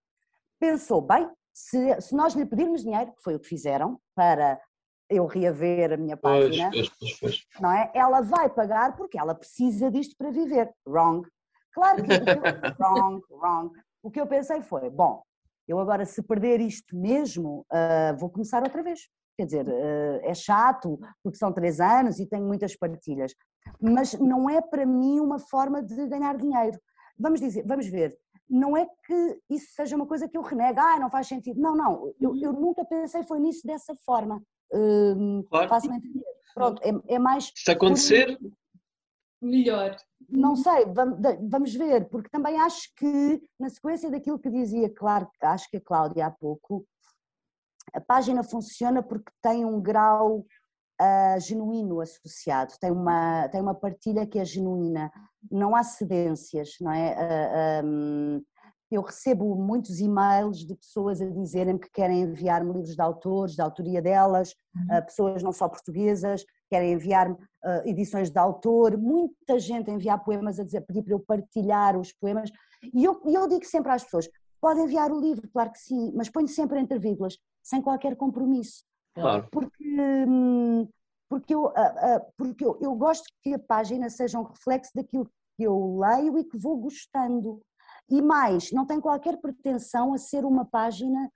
[0.60, 4.60] pensou, bem, Se, se nós lhe pedirmos dinheiro, que foi o que fizeram, para
[5.10, 7.92] eu reaver a minha página, Pois, pois, pois, não é?
[7.94, 10.74] Ela vai pagar porque ela precisa disto para viver.
[10.88, 11.28] Wrong.
[11.74, 12.18] Claro que eu,
[12.80, 13.72] wrong, wrong.
[14.04, 15.24] O que eu pensei foi, bom,
[15.66, 19.08] eu agora se perder isto mesmo, ah, vou começar outra vez.
[19.38, 23.34] Quer dizer, ah, é chato, porque são três anos e tenho muitas partilhas,
[23.82, 26.78] mas não é para mim uma forma de ganhar dinheiro.
[27.18, 28.18] Vamos dizer, vamos ver,
[28.50, 31.60] não é que isso seja uma coisa que eu renego, ah, não faz sentido.
[31.62, 34.44] Não, não, eu, eu nunca pensei foi nisso dessa forma.
[34.74, 35.70] Hum, Claro.
[35.70, 36.26] Faço-me entender.
[36.54, 38.38] Pronto, é, é mais Se acontecer,
[39.44, 39.96] Melhor.
[40.30, 40.86] não sei,
[41.50, 45.82] vamos ver, porque também acho que, na sequência daquilo que dizia, claro, acho que a
[45.82, 46.86] Cláudia há pouco,
[47.94, 50.46] a página funciona porque tem um grau
[51.00, 55.12] ah, genuíno associado, tem uma, tem uma partilha que é genuína,
[55.52, 57.14] não há cedências, não é?
[57.14, 58.42] Ah, ahm,
[58.90, 63.64] eu recebo muitos e-mails de pessoas a dizerem que querem enviar-me livros de autores, da
[63.64, 64.54] autoria delas,
[64.90, 70.24] ah, pessoas não só portuguesas, querem enviar-me ah, edições de autor, muita gente a enviar
[70.24, 72.50] poemas a dizer, pedir para eu partilhar os poemas,
[72.92, 74.28] e eu, eu digo sempre às pessoas,
[74.60, 78.84] podem enviar o livro, claro que sim, mas ponho sempre entre vírgulas, sem qualquer compromisso,
[79.14, 79.48] claro.
[79.52, 79.86] porque,
[80.28, 80.88] hum,
[81.30, 81.72] porque, eu,
[82.36, 86.44] porque eu, eu gosto que a página seja um reflexo daquilo que eu leio e
[86.44, 87.62] que vou gostando,
[88.10, 91.32] e mais, não tem qualquer pretensão a ser uma página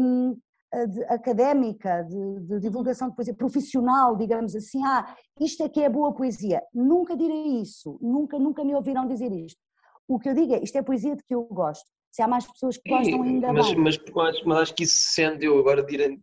[0.00, 0.38] hum,
[0.86, 5.88] de- académica, de, de divulgação de poesia, profissional, digamos assim, ah, isto é que é
[5.88, 6.62] boa poesia.
[6.74, 9.60] Nunca direi isso, nunca, nunca me ouvirão dizer isto.
[10.06, 11.84] O que eu digo é, isto é poesia de que eu gosto.
[12.10, 13.78] Se há mais pessoas que gostam, ainda mas, bem.
[13.78, 16.18] mas, mas, mas acho que isso se sente, eu agora direi,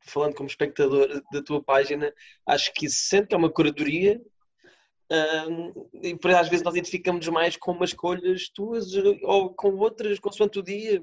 [0.00, 2.12] falando como espectador da tua página,
[2.46, 4.20] acho que isso se sente que é uma curadoria
[5.48, 8.92] hum, e por às vezes nós identificamos mais com umas escolhas tuas
[9.22, 11.02] ou com outras, consoante o dia.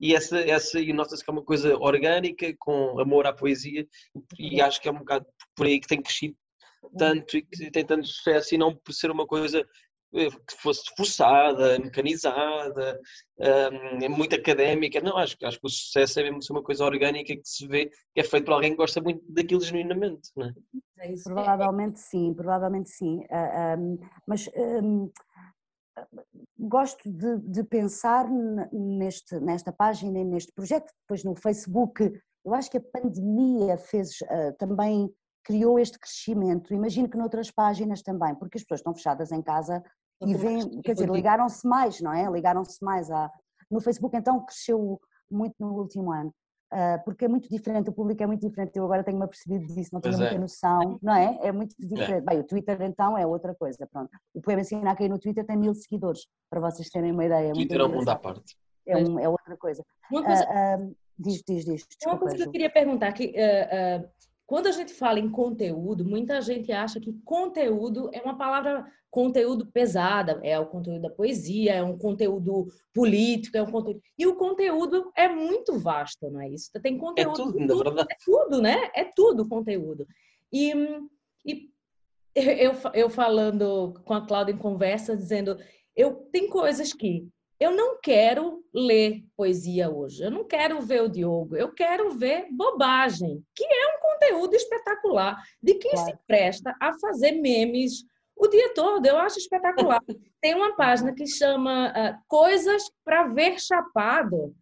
[0.00, 3.86] E essa, essa e nota-se que é uma coisa orgânica, com amor à poesia
[4.38, 6.36] e acho que é um bocado por aí que tem crescido
[6.96, 9.66] tanto e que tem tanto sucesso e não por ser uma coisa
[10.12, 12.98] que fosse forçada, mecanizada,
[13.38, 15.00] hum, muito académica.
[15.00, 17.86] Não, acho, que- acho que o sucesso é mesmo uma coisa orgânica que se vê
[18.14, 20.30] que é feito por alguém que gosta muito daquilo genuinamente.
[20.36, 20.54] Não é?
[20.98, 21.14] É.
[21.22, 23.24] Provavelmente sim, provavelmente sim.
[23.30, 25.08] Ah, ahm, mas ahm,
[26.58, 28.28] gosto de, de pensar
[28.72, 30.92] neste, nesta página e neste projeto.
[31.02, 32.12] Depois no Facebook,
[32.44, 35.08] eu acho que a pandemia fez ah, também
[35.42, 36.74] criou este crescimento.
[36.74, 39.82] Imagino que noutras páginas também, porque as pessoas estão fechadas em casa
[40.22, 42.30] e quer dizer, ligaram-se mais, não é?
[42.30, 43.30] Ligaram-se mais à.
[43.70, 45.00] No Facebook então cresceu
[45.30, 46.32] muito no último ano.
[46.72, 48.76] ah, porque é muito diferente, o público é muito diferente.
[48.76, 50.24] Eu agora tenho-me apercebido disso, não tinha Pois é.
[50.30, 51.38] muita noção, não é?
[51.42, 52.24] É muito diferente.
[52.24, 54.10] Bem, o Twitter então é outra coisa, pronto.
[54.34, 57.48] O Poema Ensina a Cair no Twitter tem mil seguidores, para vocês terem uma ideia.
[57.50, 58.56] É Twitter é um mundo à parte.
[58.86, 59.84] É, um- é outra coisa.
[60.12, 61.82] Uma coisa, Ah, ah, diz, diz, diz.
[61.82, 64.08] uma Desculpa, coisa que eu queria perguntar, que eh, eh,
[64.50, 69.64] quando a gente fala em conteúdo, muita gente acha que conteúdo é uma palavra conteúdo
[69.64, 74.02] pesada, é o conteúdo da poesia, é um conteúdo político, é um conteúdo.
[74.18, 76.68] E o conteúdo é muito vasto, não é isso?
[76.82, 77.36] Tem É conteúdo.
[77.36, 78.08] tudo, na verdade.
[78.10, 78.90] é tudo, né?
[78.92, 80.04] É tudo conteúdo.
[80.52, 80.72] E,
[81.46, 81.70] e
[82.34, 85.56] eu, eu falando com a Cláudia em conversa, dizendo,
[85.94, 87.24] eu tem coisas que
[87.60, 92.48] eu não quero ler poesia hoje, eu não quero ver o Diogo, eu quero ver
[92.50, 96.18] bobagem, que é um conteúdo espetacular, de quem se Claro.
[96.26, 98.04] presta a fazer memes
[98.34, 100.00] o dia todo, eu acho espetacular.
[100.40, 104.54] Tem uma página que chama ah, Coisas para Ver Chapado,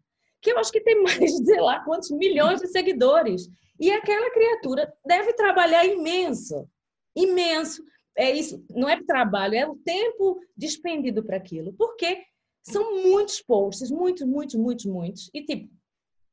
[0.43, 3.49] que eu acho que tem mais de sei lá quantos milhões de seguidores.
[3.79, 6.69] E aquela criatura deve trabalhar imenso,
[7.15, 7.83] imenso.
[8.17, 11.73] É isso, não é trabalho, é o tempo despendido para aquilo.
[11.75, 12.25] Porque
[12.71, 15.31] são muitos posts, muitos, muitos, muitos, muitos.
[15.35, 15.71] E tipo,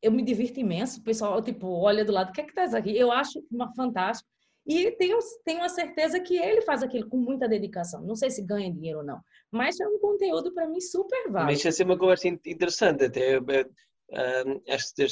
[0.02, 1.00] eu me divirto imenso.
[1.00, 2.96] O pessoal, tipo, olha do lado, o que é que tá isso aqui?
[2.98, 4.30] Eu acho uma, fantástico.
[4.68, 8.02] E tenho, tenho a certeza que ele faz aquilo com muita dedicação.
[8.02, 9.20] Não sei se ganha dinheiro ou não,
[9.52, 11.52] mas é um conteúdo para mim super Mas válido.
[11.54, 13.66] isto é ser uma conversa in- interessante, até eh,
[14.12, 15.06] eh, este-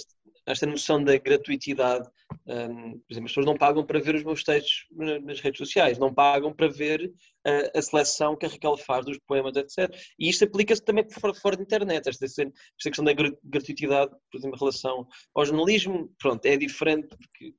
[0.45, 2.09] esta noção da gratuitidade.
[2.47, 5.57] Eh, por exemplo, as pessoas não pagam para ver os meus textos na- nas redes
[5.57, 7.11] sociais, não pagam para ver
[7.45, 9.93] eh, a seleção que a Raquel faz dos poemas, etc.
[10.17, 12.07] E isto aplica-se também fora, fora da internet.
[12.07, 12.51] Esta, esta
[12.85, 17.53] questão da gra- gratuitidade, por exemplo, em relação ao jornalismo, pronto, é diferente porque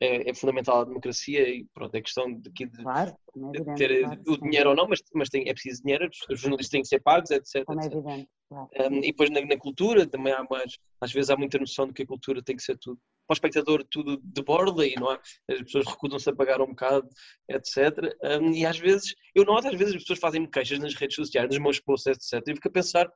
[0.00, 3.74] é, é fundamental a democracia e pronto, é questão de, de Claro, é evidente.
[3.78, 6.82] ter claro o dinheiro ou não, mas, mas tem, é preciso dinheiro, os jornalistas têm
[6.82, 7.64] que ser pagos, etc.
[7.64, 7.98] Como é etc.
[7.98, 8.68] evidente, claro.
[8.78, 11.92] Um, e depois na, na cultura também há mais, às vezes há muita noção de
[11.92, 15.10] que a cultura tem que ser tudo, para o espectador tudo de borda e não
[15.10, 15.20] há,
[15.50, 17.08] as pessoas recusam-se a pagar um bocado,
[17.48, 18.16] etc.
[18.22, 21.48] Um, e às vezes, eu noto às vezes as pessoas fazem-me queixas nas redes sociais,
[21.48, 22.46] nos meus posts, etc.
[22.48, 23.10] E fico a pensar,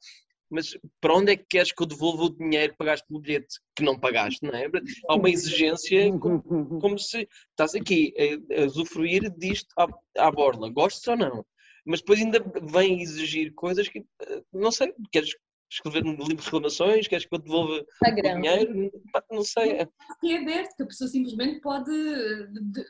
[0.50, 3.60] mas para onde é que queres que eu devolva o dinheiro que pagaste pelo bilhete
[3.76, 4.66] que não pagaste, não é?
[5.08, 6.42] Há uma exigência como,
[6.80, 9.86] como se estás aqui a, a usufruir disto à,
[10.18, 11.44] à borla, gostes ou não,
[11.84, 15.34] mas depois ainda vem exigir coisas que, eh, não sei, queres
[15.70, 18.90] escrever um livro de reclamações, queres que eu devolva o dinheiro?
[19.30, 19.72] Não sei.
[19.72, 21.90] É aberto, que a pessoa simplesmente pode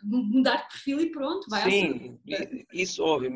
[0.05, 2.19] mudar de perfil e pronto, vai Sim,
[2.73, 3.33] isso óbvio,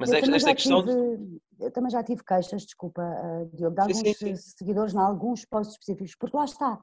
[0.00, 0.84] mas eu esta, esta questão.
[0.84, 1.40] Tive, de...
[1.60, 4.50] Eu também já tive queixas, desculpa, uh, Diogo, de alguns sim, sim, sim.
[4.56, 6.80] seguidores em alguns posts específicos, porque lá está.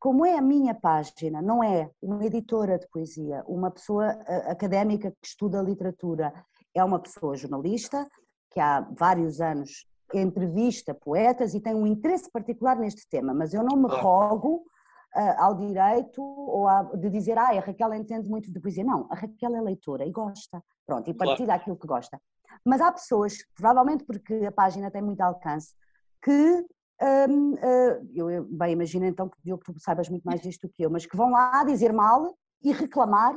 [0.00, 5.10] Como é a minha página, não é uma editora de poesia, uma pessoa uh, académica
[5.10, 6.32] que estuda literatura,
[6.74, 8.08] é uma pessoa jornalista
[8.50, 13.62] que há vários anos entrevista poetas e tem um interesse particular neste tema, mas eu
[13.62, 14.64] não me rogo
[15.14, 18.84] uh, ao direito ou a, de dizer, ah, a Raquel entende muito de poesia.
[18.84, 21.60] Não, a Raquel é leitora e gosta, pronto, e partilha claro.
[21.60, 22.20] aquilo que gosta.
[22.64, 25.74] Mas há pessoas, provavelmente porque a página tem muito alcance,
[26.22, 26.64] que
[27.30, 30.82] um, uh, eu bem imagino então que Diogo, tu saibas muito mais disto do que
[30.82, 33.36] eu, mas que vão lá dizer mal e reclamar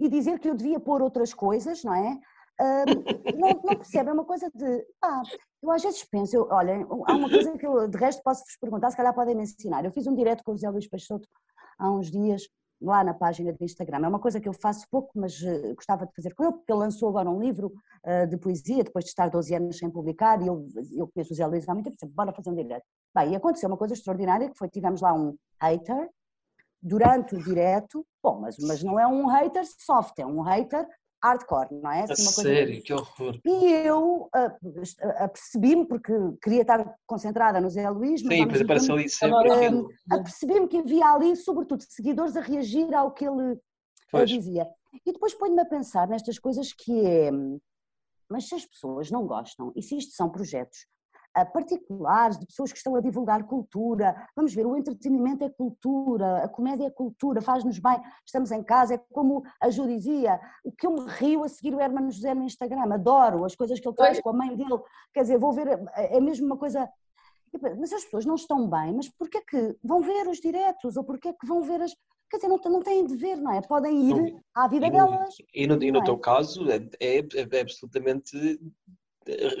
[0.00, 2.18] e dizer que eu devia pôr outras coisas, não é?
[2.58, 4.86] Um, não, não percebe, é uma coisa de.
[5.02, 5.22] Ah,
[5.66, 8.56] eu às vezes penso, eu, olha, há uma coisa que eu de resto posso vos
[8.60, 9.84] perguntar, se calhar podem me ensinar.
[9.84, 11.28] Eu fiz um direto com o José Luís Peixoto
[11.78, 12.42] há uns dias
[12.80, 14.04] lá na página do Instagram.
[14.04, 16.70] É uma coisa que eu faço pouco, mas uh, gostava de fazer com ele, porque
[16.70, 17.72] ele lançou agora um livro
[18.04, 21.36] uh, de poesia, depois de estar 12 anos sem publicar, e eu, eu conheço o
[21.36, 22.84] Zé Luís há muito tempo, bora fazer um direto.
[23.14, 26.10] Bem, e aconteceu uma coisa extraordinária, que foi, tivemos lá um hater,
[26.82, 30.86] durante o direto, bom, mas, mas não é um hater soft, é um hater
[31.26, 32.04] hardcore, não é?
[32.04, 33.38] Assim, sério, que horror.
[33.44, 36.12] E eu uh, apercebi-me, porque
[36.42, 41.06] queria estar concentrada no Zé Luís, mas Sim, aparece ali sempre uh, Apercebi-me que havia
[41.06, 43.58] ali, sobretudo, seguidores a reagir ao que ele
[44.10, 44.30] pois.
[44.30, 44.66] dizia.
[45.04, 47.30] E depois ponho-me a pensar nestas coisas que é,
[48.28, 50.86] mas se as pessoas não gostam, e se isto são projetos
[51.44, 54.16] particulares, de pessoas que estão a divulgar cultura.
[54.34, 58.94] Vamos ver, o entretenimento é cultura, a comédia é cultura, faz-nos bem, estamos em casa,
[58.94, 62.34] é como a Ju dizia, o que eu me rio a seguir o Hermano José
[62.34, 64.80] no Instagram, adoro as coisas que ele faz com a mãe dele,
[65.12, 66.88] quer dizer, vou ver, é mesmo uma coisa...
[67.78, 71.32] Mas as pessoas não estão bem, mas porquê que vão ver os diretos, ou porquê
[71.32, 71.94] que vão ver as...
[72.28, 73.60] Quer dizer, não, não têm de ver, não é?
[73.62, 75.34] Podem ir à vida e no, delas.
[75.54, 76.04] E no, e no é?
[76.04, 78.58] teu caso, é, é, é absolutamente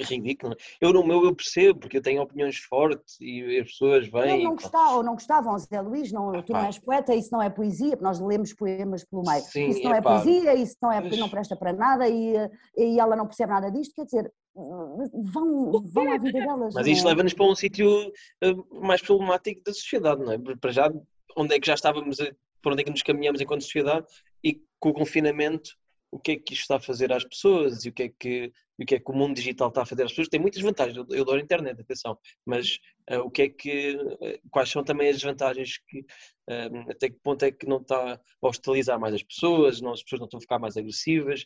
[0.08, 0.54] ridículo.
[0.80, 4.38] Eu no meu eu percebo, porque eu tenho opiniões fortes e as pessoas vêm.
[4.38, 7.50] Não, não gostavam, não gostavam, Zé Luís, não, tu não és poeta, isso não é
[7.50, 9.42] poesia, porque nós lemos poemas pelo meio.
[9.42, 12.34] Sim, isso não é, é poesia, isso não, é, não presta para nada e,
[12.76, 16.74] e ela não percebe nada disto, quer dizer, vão, vão à vida delas.
[16.74, 17.10] Mas isto é?
[17.10, 18.12] leva-nos para um sítio
[18.42, 20.38] eh, mais problemático da sociedade, não é?
[20.60, 20.92] Para já,
[21.36, 22.16] onde é que já estávamos,
[22.62, 24.06] para onde é que nos caminhamos enquanto sociedade
[24.42, 25.70] e com o confinamento
[26.10, 28.52] o que é que isto está a fazer às pessoas e o que é que,
[28.78, 30.28] o, que, é que o mundo digital está a fazer às pessoas.
[30.28, 32.78] Tem muitas vantagens, eu, adoro a internet, atenção, mas
[33.10, 37.18] uh, o que é que, uh, quais são também as vantagens que, uh, até que
[37.22, 40.38] ponto é que não está a hostilizar mais as pessoas, não, as pessoas não estão
[40.38, 41.44] a ficar mais agressivas,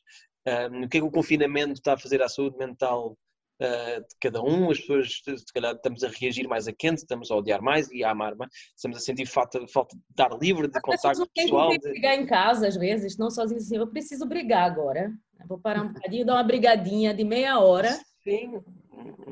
[0.82, 3.16] o que é que o confinamento está a fazer à saúde mental
[3.60, 7.30] uh, de cada um, as pessoas, se calhar, estamos a reagir mais a quente, estamos
[7.30, 10.68] a odiar mais e a amar mais, estamos a sentir falta, falta de dar livre,
[10.68, 11.70] de contacto pessoal.
[11.70, 11.78] De...
[11.78, 15.12] brigar em casa, às vezes, não sozinho assim, eu preciso brigar agora.
[15.46, 17.90] vou parar um bocadinho, dar uma brigadinha de meia hora.
[18.22, 18.60] Sim.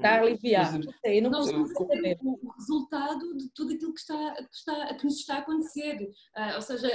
[0.01, 0.79] Para aliviar.
[0.79, 2.16] Não sei, não consigo perceber.
[2.22, 6.09] O resultado de tudo aquilo que, está, que, está, que nos está a acontecer.
[6.37, 6.89] Uh, ou seja,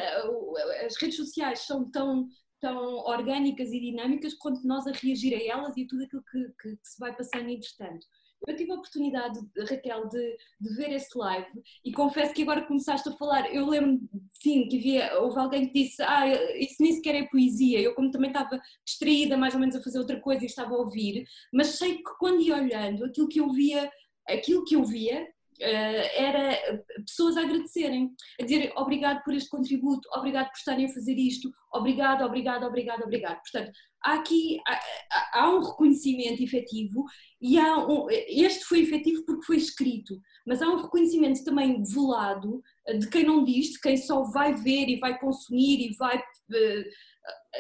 [0.84, 2.28] as redes sociais são tão
[2.64, 6.78] tão orgânicas e dinâmicas quanto nós a reagir a elas e tudo aquilo que, que,
[6.78, 8.08] que se vai passando entretanto.
[8.48, 9.38] Eu tive a oportunidade,
[9.70, 11.48] Raquel, de, de, ver esse live
[11.84, 14.02] e confesso que agora começaste a falar, eu lembro,
[14.34, 17.82] sim, que havia, houve alguém que disse, ah, isso nem sequer é poesia.
[17.82, 20.78] Eu, como também estava distraída mais ou menos a fazer outra coisa e estava a
[20.78, 23.92] ouvir, mas sei que quando ia olhando, aquilo que eu via,
[24.28, 25.28] aquilo que eu via
[25.60, 26.58] era
[27.06, 31.52] pessoas a agradecerem, a dizer obrigado por este contributo, obrigado por estarem a fazer isto,
[31.72, 33.40] obrigado, obrigado, obrigado, obrigado.
[33.42, 33.72] Portanto,
[34.04, 37.06] há aqui há, há um reconhecimento efetivo
[37.42, 42.62] e há um, este foi efetivo porque foi escrito, mas há um reconhecimento também velado
[42.88, 46.22] eh, de quem não diz, de quem só vai ver e vai consumir e vai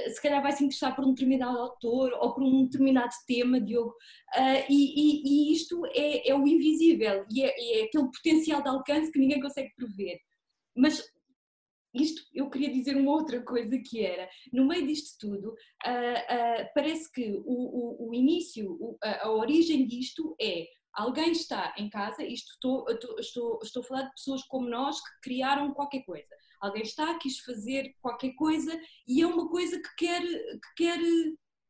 [0.10, 3.92] se calhar vai se interessar por um determinado autor ou por um determinado tema, Diogo,
[4.36, 8.70] uh, e, e, e, isto é, é, o invisível e é, é, aquele potencial de
[8.70, 10.20] alcance que ninguém consegue prever.
[10.76, 11.02] Mas
[11.94, 16.70] isto, eu queria dizer uma outra coisa que era, no meio disto tudo, uh, uh,
[16.74, 22.24] parece que o, o, o início, a, a origem disto é alguém está em casa,
[22.24, 26.36] isto estou, estou, estou, estou a falar de pessoas como nós que criaram qualquer coisa
[26.64, 31.00] alguém está, quis fazer qualquer coisa e é uma coisa que quer, que quer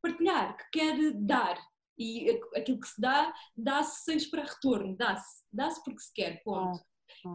[0.00, 1.58] partilhar, que quer dar.
[1.98, 6.80] E aquilo que se dá, dá-se sem esperar retorno, dá-se, dá-se porque se quer, ponto.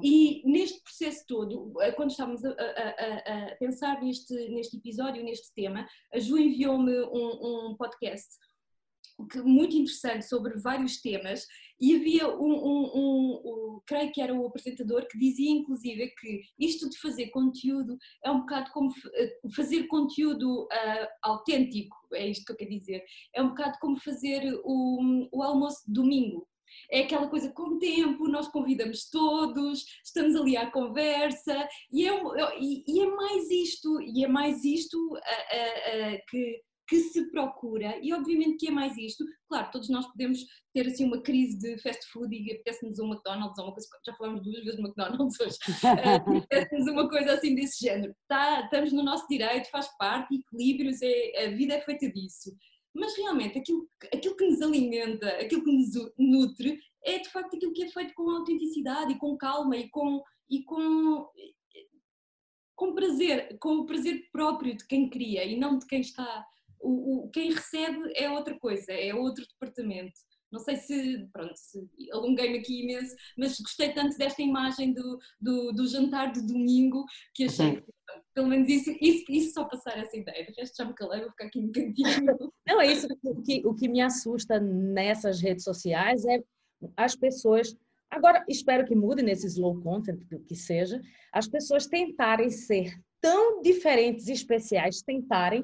[0.04, 5.88] E neste processo todo, quando estávamos a, a, a, pensar neste, neste episódio, neste tema,
[6.14, 8.30] a Ju enviou-me um, um podcast
[9.28, 11.46] que, muito interessante sobre vários temas
[11.80, 16.42] e havia um, um, um, um, creio que era o apresentador que dizia inclusive que
[16.60, 22.46] isto de fazer conteúdo é um bocado como eh, fazer conteúdo uh, autêntico, é isto
[22.46, 23.04] que eu quero dizer,
[23.34, 26.48] é um bocado como fazer o, o almoço de domingo.
[26.92, 32.12] É aquela coisa com tempo, nós convidamos todos, estamos ali à conversa e é,
[32.60, 38.12] e, é mais isto, e é mais isto uh, uh, que que se procura, e
[38.12, 42.04] obviamente que é mais isto, claro, todos nós podemos ter assim uma crise de fast
[42.12, 45.56] food e apetece-nos um McDonald's ou uma coisa, já falamos duas vezes de McDonald's hoje,
[45.84, 51.00] uh, apetece-nos uma coisa assim desse género, tá, estamos no nosso direito, faz parte, equilíbrios,
[51.04, 52.52] é, a vida é feita disso.
[52.92, 57.72] Mas realmente aquilo, aquilo que nos alimenta, aquilo que nos nutre, é de facto aquilo
[57.72, 61.28] que é feito com autenticidade e com calma e com, e com,
[62.76, 66.44] com prazer, com o prazer próprio de quem cria e não de quem está
[66.80, 70.20] o, o, quem recebe é outra coisa, é outro departamento.
[70.52, 75.72] Não sei se, pronto, se alonguei-me aqui imenso, mas gostei tanto desta imagem do, do,
[75.72, 77.06] do jantar de domingo
[77.36, 77.84] que achei que,
[78.34, 80.46] pelo menos isso, isso, isso só passar essa ideia.
[80.46, 82.04] De resto já me calei, vou ficar aqui um cantinho.
[82.68, 83.08] Não, é isso.
[83.24, 86.44] O que, o que me assusta nessas redes sociais é
[86.98, 87.78] as pessoas.
[88.10, 91.00] Agora, espero que mude nesse slow content, que seja,
[91.32, 95.64] as pessoas tentarem ser tão diferentes e especiais, tentarem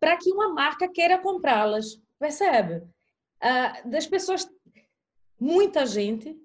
[0.00, 2.82] para que uma marca queira comprá-las, percebe?
[3.40, 4.48] Ah, das pessoas,
[5.38, 6.36] muita gente.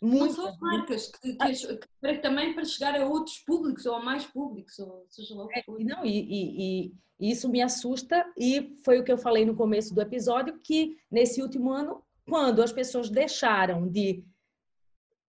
[0.00, 3.96] Muita não só as marcas, que, que, que, também para chegar a outros públicos ou
[3.96, 7.60] a mais públicos, ou seja lá o que é, Não, e, e, e isso me
[7.60, 12.02] assusta, e foi o que eu falei no começo do episódio, que nesse último ano,
[12.26, 14.24] quando as pessoas deixaram de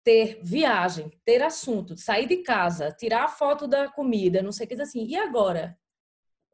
[0.06, 4.70] ter viagem, ter assunto, sair de casa, tirar a foto da comida, não sei o
[4.70, 5.06] que assim.
[5.06, 5.78] E agora?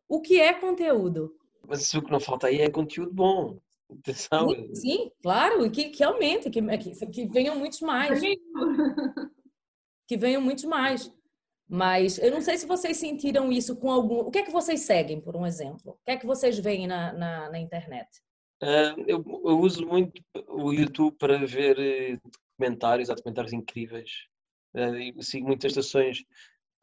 [0.07, 1.35] O que é conteúdo.
[1.67, 3.59] Mas o que não falta aí é conteúdo bom.
[3.89, 4.49] Atenção.
[4.49, 8.19] Sim, sim claro, e que, que aumente, que, que, que venham muitos mais.
[10.07, 11.11] que venham muitos mais.
[11.69, 14.19] Mas eu não sei se vocês sentiram isso com algum.
[14.19, 15.91] O que é que vocês seguem, por um exemplo?
[15.91, 18.07] O que é que vocês veem na, na, na internet?
[18.63, 22.19] Uh, eu, eu, uso muito o YouTube para ver eh,
[22.57, 24.27] documentários, há documentários incríveis.
[24.73, 26.23] Uh, sigo muitas estações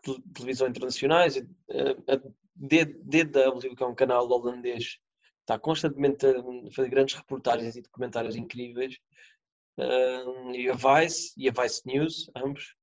[0.05, 1.37] de televisão internacionais.
[1.37, 4.99] Uh, DW, que é um canal holandês,
[5.41, 6.43] está constantemente a
[6.73, 8.99] fazer grandes reportagens e documentários incríveis.
[10.55, 12.75] E a Vice e a Vice News, ambos.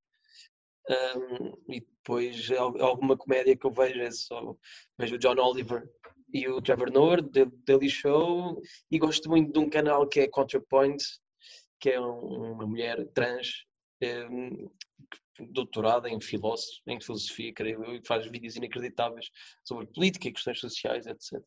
[0.89, 2.49] Um, e depois
[2.80, 4.55] alguma comédia que eu vejo é só
[4.97, 5.88] vejo o John Oliver
[6.34, 8.59] e o Trevor Noah, The Daily Show,
[8.89, 10.97] e gosto muito de um canal que é ContraPoint,
[11.80, 13.65] que é uma mulher trans
[14.01, 14.69] um,
[15.47, 19.29] doutorado em, filósofo, em filosofia, creio eu, e faz vídeos inacreditáveis
[19.63, 21.41] sobre política e questões sociais, etc.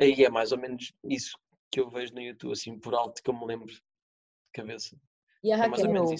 [0.00, 1.38] Aí é mais ou menos isso
[1.70, 3.80] que eu vejo no YouTube, assim, por alto, que eu me lembro de
[4.52, 4.96] cabeça.
[5.42, 6.14] E a Raquel, é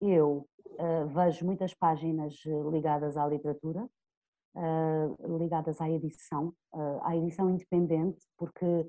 [0.00, 3.88] eu, eu uh, vejo muitas páginas eh, ligadas à literatura,
[4.54, 8.88] uh, ligadas à edição, uh, à edição independente, porque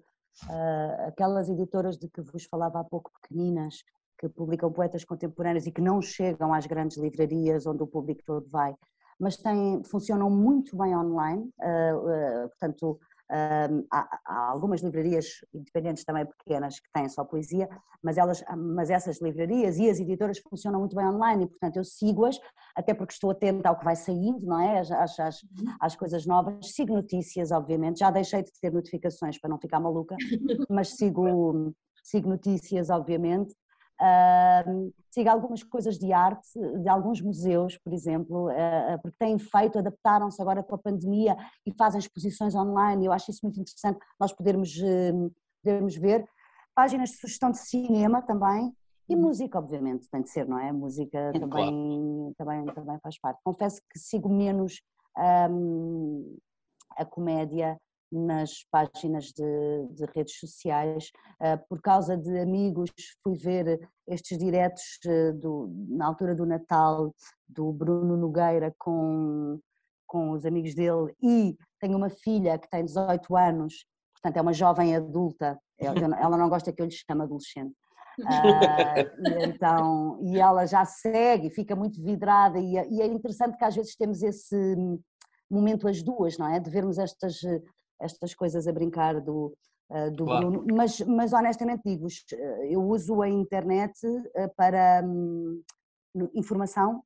[1.08, 3.84] aquelas editoras de que vos falava há pouco, pequeninas,
[4.18, 8.48] que publicam poetas contemporâneos e que não chegam às grandes livrarias onde o público todo
[8.50, 8.76] vai,
[9.20, 13.00] mas têm, funcionam muito bem online, uh, uh, portanto
[13.32, 17.68] uh, há, algumas livrarias independentes também pequenas que têm só poesia,
[18.02, 21.84] mas, elas, mas essas livrarias e as editoras funcionam muito bem online e portanto eu
[21.84, 22.40] sigo-as,
[22.76, 24.80] até porque estou atenta ao que vai saindo, não é?
[24.80, 25.46] Às, às, às,
[25.80, 30.16] às coisas novas, sigo notícias obviamente, já deixei de ter notificações para não ficar maluca,
[30.70, 33.56] mas sigo, sigo notícias obviamente,
[34.00, 36.48] Uh, siga algumas coisas de arte,
[36.82, 41.36] de alguns museus, por exemplo, uh, porque têm feito, adaptaram-se agora com a pandemia
[41.66, 43.06] e fazem exposições online.
[43.06, 45.34] Eu acho isso muito interessante, nós podermos, uh,
[45.64, 46.28] podermos ver.
[46.76, 48.72] Páginas de sugestão de cinema também.
[49.10, 49.22] E uhum.
[49.22, 50.72] música, obviamente, tem de ser, não é?
[50.72, 52.34] Música é, também, claro.
[52.38, 53.40] também, também faz parte.
[53.44, 54.82] Confesso que sigo menos
[55.50, 56.38] um,
[56.98, 57.80] a comédia
[58.12, 61.12] nas páginas de, de redes sociais.
[61.42, 62.90] Uh, por causa de amigos,
[63.24, 67.14] fui ver estes diretos uh, do, na altura do Natal
[67.48, 69.60] do Bruno Nogueira com,
[70.06, 74.54] com os amigos dele e tenho uma filha que tem 18 anos, portanto é uma
[74.54, 77.76] jovem adulta, ela não gosta que eu lhe chame adolescente.
[78.20, 78.24] Uh,
[79.30, 83.76] e então e ela já segue, fica muito vidrada e, e é interessante que às
[83.76, 84.76] vezes temos esse
[85.50, 86.60] momento as duas, não é?
[86.60, 87.42] De vermos estas
[88.00, 89.54] estas coisas a brincar do,
[89.90, 90.52] uh, do Claro.
[90.52, 95.62] Bruno, mas, mas honestamente digo-vos, uh, eu uso a internet uh, para hum,
[96.34, 97.04] informação,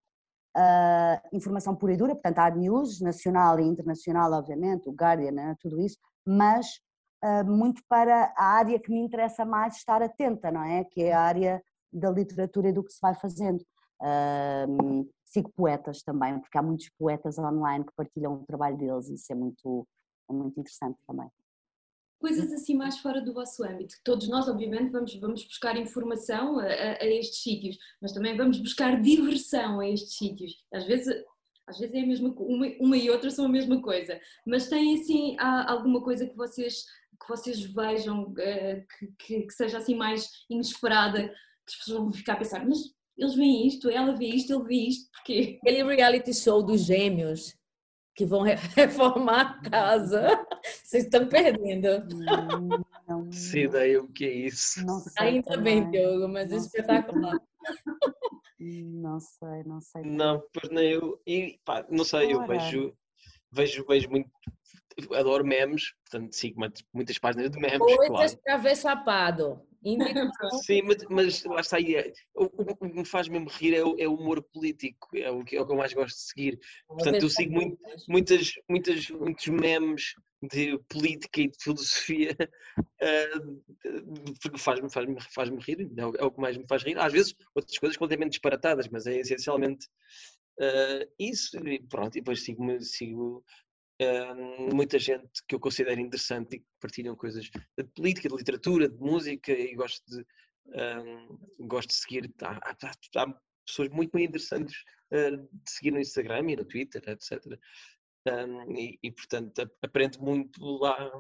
[0.57, 5.55] uh, informação pura e dura, portanto há news, nacional e internacional, obviamente, o Guardian, né,
[5.59, 6.79] tudo isso, mas
[7.23, 10.83] uh, muito para a área que me interessa mais estar atenta, não é?
[10.83, 13.63] Que é a área da literatura e do que se vai fazendo.
[14.01, 19.13] Um, sigo poetas também, porque há muitos poetas online que partilham o trabalho deles e
[19.13, 19.87] isso é muito,
[20.32, 21.29] é muito interessante também.
[22.19, 23.95] Coisas assim mais fora do vosso âmbito.
[24.03, 28.59] Todos nós, obviamente, vamos, vamos buscar informação a, a, a estes sítios, mas também vamos
[28.59, 30.53] buscar diversão a estes sítios.
[30.71, 31.23] Às vezes,
[31.67, 34.99] às vezes é a mesma uma, uma e outra são a mesma coisa, mas tem
[34.99, 36.86] assim há alguma coisa que vocês
[37.19, 41.34] que vocês vejam uh, que, que, que, seja assim mais inesperada, que
[41.67, 42.79] as pessoas vão ficar a pensar, mas
[43.17, 45.59] eles veem isto, ela vê isto, ele vê isto, porquê?
[45.61, 47.55] Aquele reality show dos gêmeos
[48.16, 48.41] que vão
[48.76, 50.45] reformar a casa.
[50.84, 51.88] Vocês estão perdendo.
[52.14, 54.86] Hum, Não, Se ideia o que é isso.
[54.86, 55.91] não sei Ainda bem, também.
[55.91, 57.39] Diogo, mas Não sei espetacular.
[58.59, 60.01] Não sei, não sei.
[60.03, 61.20] Não, pois nem eu.
[61.26, 62.93] E, pá, não sei, eu vejo,
[63.51, 64.30] vejo, vejo muito.
[65.16, 68.38] Adoro memes, portanto sigo muitas- muitas páginas de memes, Coisas claro.
[68.43, 69.62] para ver chapado.
[70.63, 71.95] Sim, mas, mas lá está aí.
[71.95, 75.32] é- O, o- que me faz mesmo rir é o, é o humor político, é
[75.32, 76.59] o, que, é o que eu mais gosto de seguir.
[76.88, 77.77] Portanto, eu sigo muito,
[78.07, 80.13] muitas, muitas, muitos memes
[80.51, 82.36] de política e de filosofia
[84.41, 86.97] porque faz-me faz faz rir, é o, é o que mais me faz rir.
[86.97, 89.88] Às vezes outras coisas completamente disparatadas, mas é essencialmente
[90.59, 91.57] ah, isso.
[91.67, 93.43] E pronto, e depois sigo, sigo
[94.74, 97.45] muita gente que eu considero interessante e que partilham coisas
[97.78, 100.26] de política, de literatura, de música e gosto de,
[100.76, 101.04] ah,
[101.60, 102.34] gosto de seguir.
[102.41, 107.02] Há, há- há pessoas muito, muito interessantes ah, de seguir no Instagram e no Twitter,
[107.08, 107.60] etc.
[108.28, 111.12] Um, e, e, portanto ap- aprendo muito lá,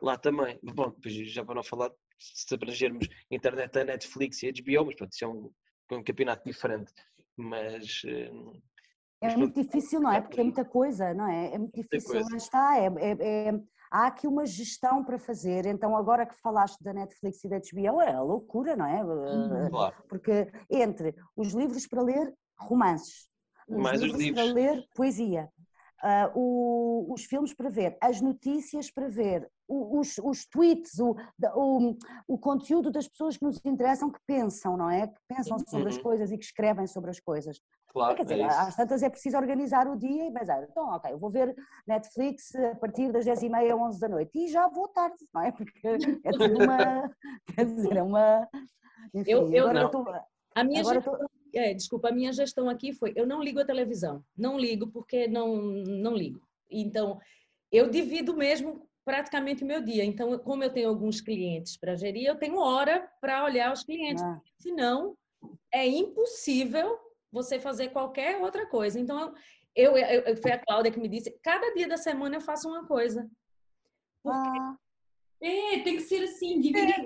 [0.00, 0.58] lá também.
[0.62, 5.12] Bom, depois já para não falar, se abrangermos internet, a Netflix e HBO, mas pronto,
[5.12, 5.52] isso é um,
[5.92, 6.92] um campeonato diferente.
[7.36, 8.60] Mas um,
[9.20, 10.20] É muito difícil, não é?
[10.20, 11.54] Porque por é muita coisa, não é?
[11.54, 12.78] É muito difícil, lá está.
[12.78, 13.60] É, é- é-
[13.90, 15.64] há aqui uma gestão para fazer.
[15.66, 19.00] Então, agora que falaste da Netflix e da HBO, é loucura, não é?
[19.00, 23.28] Eh, claro, Porque entre os livros para ler, romances,
[23.68, 24.54] os Mais os livros para livros.
[24.54, 25.48] ler, poesia,
[26.02, 31.16] ah, o- os filmes para ver, as notícias para ver, os, os tweets, o,
[31.54, 31.96] o,
[32.28, 35.06] o conteúdo das pessoas que nos interessam, que pensam, não é?
[35.06, 36.02] Que pensam sobre as Uhum.
[36.02, 37.60] coisas e que escrevem sobre as coisas.
[37.96, 38.16] Claro.
[38.16, 41.18] Quer dizer, é às tantas é preciso organizar o dia e pensar, então, ok, eu
[41.18, 45.42] vou ver Netflix a partir das 10h30, 11 da noite e já vou tarde, não
[45.42, 45.50] é?
[45.52, 45.80] Porque
[46.24, 47.10] é tudo uma.
[47.56, 48.46] Quer dizer, é uma.
[49.14, 49.86] Enfim, Eu- eu agora não.
[49.86, 50.04] estou.
[50.54, 53.64] A minha Agora gestão, é, desculpa, a minha gestão aqui foi, eu não ligo a
[53.64, 56.40] televisão, não ligo porque não, não ligo.
[56.70, 57.18] Então,
[57.72, 60.04] eu divido mesmo praticamente o meu dia.
[60.04, 64.22] Então, como eu tenho alguns clientes para gerir, eu tenho hora para olhar os clientes.
[64.22, 65.16] Ah, Senão,
[65.72, 66.98] é impossível
[67.30, 68.98] você fazer qualquer outra coisa.
[68.98, 69.34] Então,
[69.74, 72.68] eu, eu, eu- foi a Cláudia que me disse, cada dia da semana eu faço
[72.68, 73.28] uma coisa.
[74.22, 74.76] Porque ah,
[75.40, 77.04] É, tem que ser assim, dividir.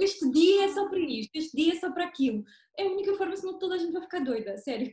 [0.00, 2.42] Este dia é só para isto, este dia é só para aquilo.
[2.76, 4.90] É a única forma, senão toda a gente vai ficar doida, sério.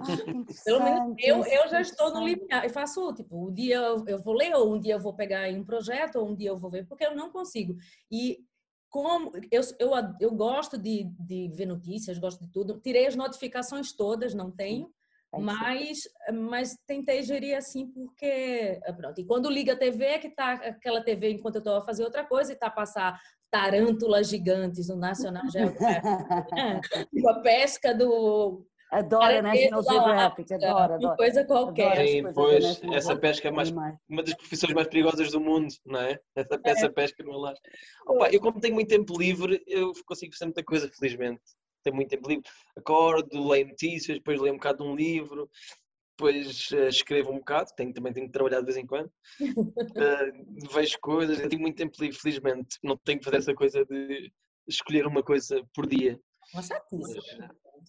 [0.00, 0.04] ah,
[0.64, 2.62] Pelo menos eu, eu já estou no limiar.
[2.64, 5.58] Eu faço, tipo, um dia eu vou ler, ou um dia eu vou pegar em
[5.58, 7.76] um projeto, ou um dia eu vou ver, porque eu não consigo.
[8.10, 8.44] E
[8.88, 12.80] como eu, eu, eu gosto de, de ver notícias, gosto de tudo.
[12.80, 15.40] Tirei as notificações todas, não tenho, ser.
[15.40, 15.98] mas,
[16.32, 18.80] mas tentei gerir assim, porque.
[18.84, 19.20] ah, Pronto.
[19.20, 22.04] E quando liga a TV, é que tá aquela TV enquanto eu estou a fazer
[22.04, 23.20] outra coisa, e tá a passar
[23.50, 26.54] tarântulas gigantes no National Geographic.
[26.58, 26.80] É,
[27.12, 31.16] tipo a pesca do Adoro a Caranguejo National da Geographic, uma adoro.
[31.16, 31.92] coisa qualquer.
[31.92, 35.68] Adoro as Sim, pois, essa pesca é mais uma das profissões mais perigosas do mundo,
[35.84, 36.18] não é?
[36.34, 37.58] Essa, essa pesca no lago.
[38.06, 41.42] Opa, eu como tenho muito tempo livre, eu consigo fazer muita coisa, felizmente.
[41.82, 42.44] Tenho muito tempo livre.
[42.76, 45.50] Acordo, leio notícias, depois leio um bocado de um livro,
[46.18, 49.10] depois eh, escrevo um bocado, tenho, também tenho que trabalhar de vez em quando.
[49.96, 50.32] Eh,
[50.72, 52.78] vejo coisas, eu tenho muito tempo livre, felizmente.
[52.82, 54.32] Não tenho que fazer essa coisa de
[54.66, 56.18] escolher uma coisa por dia.
[56.52, 57.18] Uma chatice.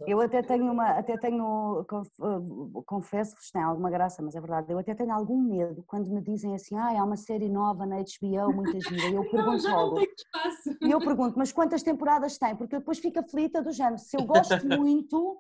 [0.08, 4.80] Eu até tenho uma, até tenho, eh, confesso-vos, tem alguma graça, mas é verdade, eu
[4.80, 8.54] até tenho algum medo quando me dizem assim, ah, há uma série nova na HBO,
[8.54, 10.02] muita gira, e eu pergunto não logo,
[10.82, 12.56] e eu pergunto, mas quantas temporadas tem?
[12.56, 15.38] Porque eu depois fico aflita do género, se eu gosto muito,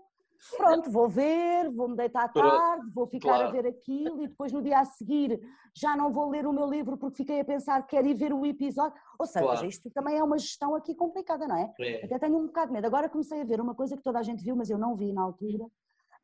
[0.55, 3.51] pronto, vou ver, vou-me deitar à tarde, vou ficar a claro.
[3.51, 5.39] ver aquilo, e depois no dia a seguir
[5.75, 8.33] já não vou ler o meu livro porque fiquei a pensar que quero ir ver
[8.33, 9.65] o episódio, ou seja, Claro.
[9.65, 11.73] isto também é uma gestão aqui complicada, não é?
[11.79, 12.05] É.
[12.05, 12.87] Até tenho um bocado de medo.
[12.87, 15.13] Agora comecei a ver uma coisa que toda a gente viu, mas eu não vi
[15.13, 15.65] na altura,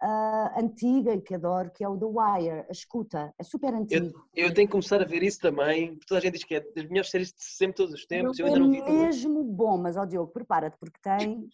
[0.01, 4.25] uh, antiga e que adoro, que é o The Wire, a escuta, é super antigo.
[4.33, 6.59] Eu, eu tenho que começar a ver isso também, toda a gente diz que é
[6.59, 8.91] das melhores séries de sempre, todos os tempos, eu é ainda não vi tudo.
[8.93, 11.49] mesmo bom, mas ó Diogo, prepara-te, porque tem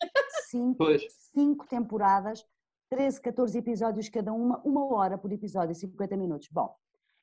[0.51, 1.01] cinco, Pois.
[1.33, 2.45] cinco temporadas,
[2.89, 6.49] 13, 14 episódios cada uma, uma hora por episódio, 50 minutos.
[6.51, 6.75] Bom,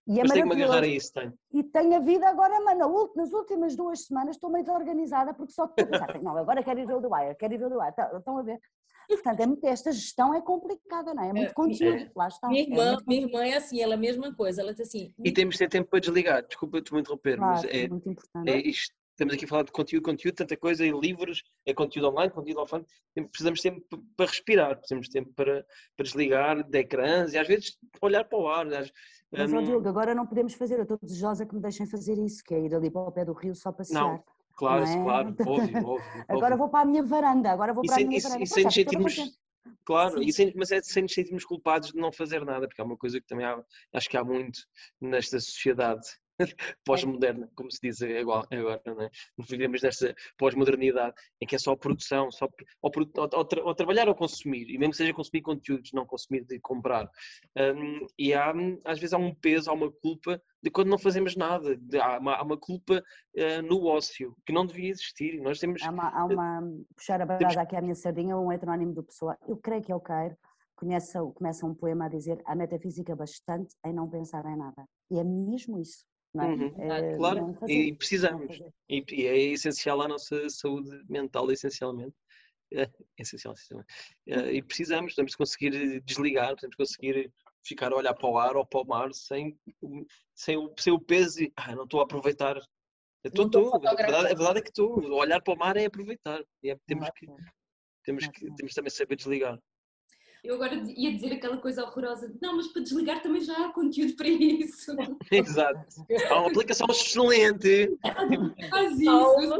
[0.06, 1.04] e é Mas tenho que me agarrar a maravilhoso.
[1.06, 1.34] isso, tenho.
[1.52, 5.66] E tenho a vida agora, mano, nas últimas duas semanas estou meio desorganizada porque só
[5.66, 7.70] estou a pensar, não, agora quero ir ver o The Wire, quero ir ver o
[7.70, 8.58] The Wire, tá- estão a ver?
[9.08, 11.28] Portanto, é muito, esta gestão é complicada, não é?
[11.28, 12.46] É muito É, conteúdo, lá está.
[12.48, 14.60] Minha é irmã, muito minha irmã é assim, ela é a mesma coisa.
[14.60, 17.62] Ela diz assim, E temos de ter tempo para desligar, desculpa te me interromper, mas
[17.62, 18.50] Claro, é, é muito importante.
[18.50, 18.94] é isto.
[19.18, 22.60] Estamos aqui a falar de conteúdo, conteúdo, tanta coisa, e livros, é conteúdo online, conteúdo
[22.60, 22.86] offline.
[23.32, 25.66] Precisamos de tempo para respirar, precisamos tempo para,
[25.96, 28.72] para desligar de ecrãs e às vezes olhar para o ar.
[28.72, 28.92] às-
[29.32, 32.16] Mas, ó hum, Diogo, agora não podemos fazer, eu estou desejosa que me deixem fazer
[32.16, 34.22] isso, que é ir ali para o pé do rio só passear.
[34.54, 35.02] claro, não é?
[35.02, 36.24] claro, óbvio, óbvio.
[36.28, 38.44] Agora vou para a minha varanda, agora vou para sem, a minha e- varanda.
[38.44, 39.38] e sem nos é, sentirmos,
[39.84, 42.84] claro, e sem, mas é sem nos sentirmos culpados de não fazer nada, porque é
[42.84, 43.60] uma coisa que também há,
[43.94, 44.60] acho que há muito
[45.00, 46.06] nesta sociedade
[46.84, 48.48] pós-moderna, como se diz agora,
[48.86, 49.10] não é?
[49.38, 52.48] Vivemos nesta pós-modernidade em que é só a produção, só,
[52.80, 55.92] ou, produ- ou- ou tra- ou trabalhar ou consumir, e mesmo que seja consumir conteúdos,
[55.92, 57.10] não consumir de comprar.
[57.56, 58.52] Hum, e há,
[58.84, 62.18] às vezes há um peso, há uma culpa de quando não fazemos nada, de- há,
[62.18, 63.02] uma, há uma culpa
[63.36, 65.40] eh, no ócio que não devia existir.
[65.40, 66.60] Nós temos Há uma, há uma
[66.96, 69.94] puxar a brasa aqui à minha sardinha, um heterónimo do pessoa, eu creio que é
[69.94, 70.36] o Cairo,
[70.76, 74.84] começa, começa um poema a dizer a metafísica bastante em não pensar em nada.
[75.10, 76.17] E é mesmo isso, é?
[76.34, 78.60] Uhum, É claro, e precisamos.
[78.88, 82.14] E, e é essencial à nossa saúde mental, essencialmente.
[82.72, 83.92] É, essencial, essencialmente.
[84.26, 87.32] É, e precisamos, temos de conseguir desligar, temos de conseguir
[87.64, 90.04] ficar a olhar para o ar ou para o mar sem, o-
[90.34, 92.56] sem, o, sem o peso e ah, não estou a aproveitar.
[93.24, 95.02] Eu estou, estou a verdade, a verdade é que estou.
[95.14, 96.44] Olhar para o mar é aproveitar.
[96.62, 97.26] E é- temos, que,
[98.04, 99.58] temos, que, temos também saber desligar.
[100.48, 102.26] Eu agora ia dizer aquela coisa horrorosa.
[102.26, 104.96] de, Não, mas para desligar também já há conteúdo para isso.
[105.30, 106.06] Exato.
[106.30, 107.98] Há uma aplicação excelente,
[108.70, 109.10] Faz isso.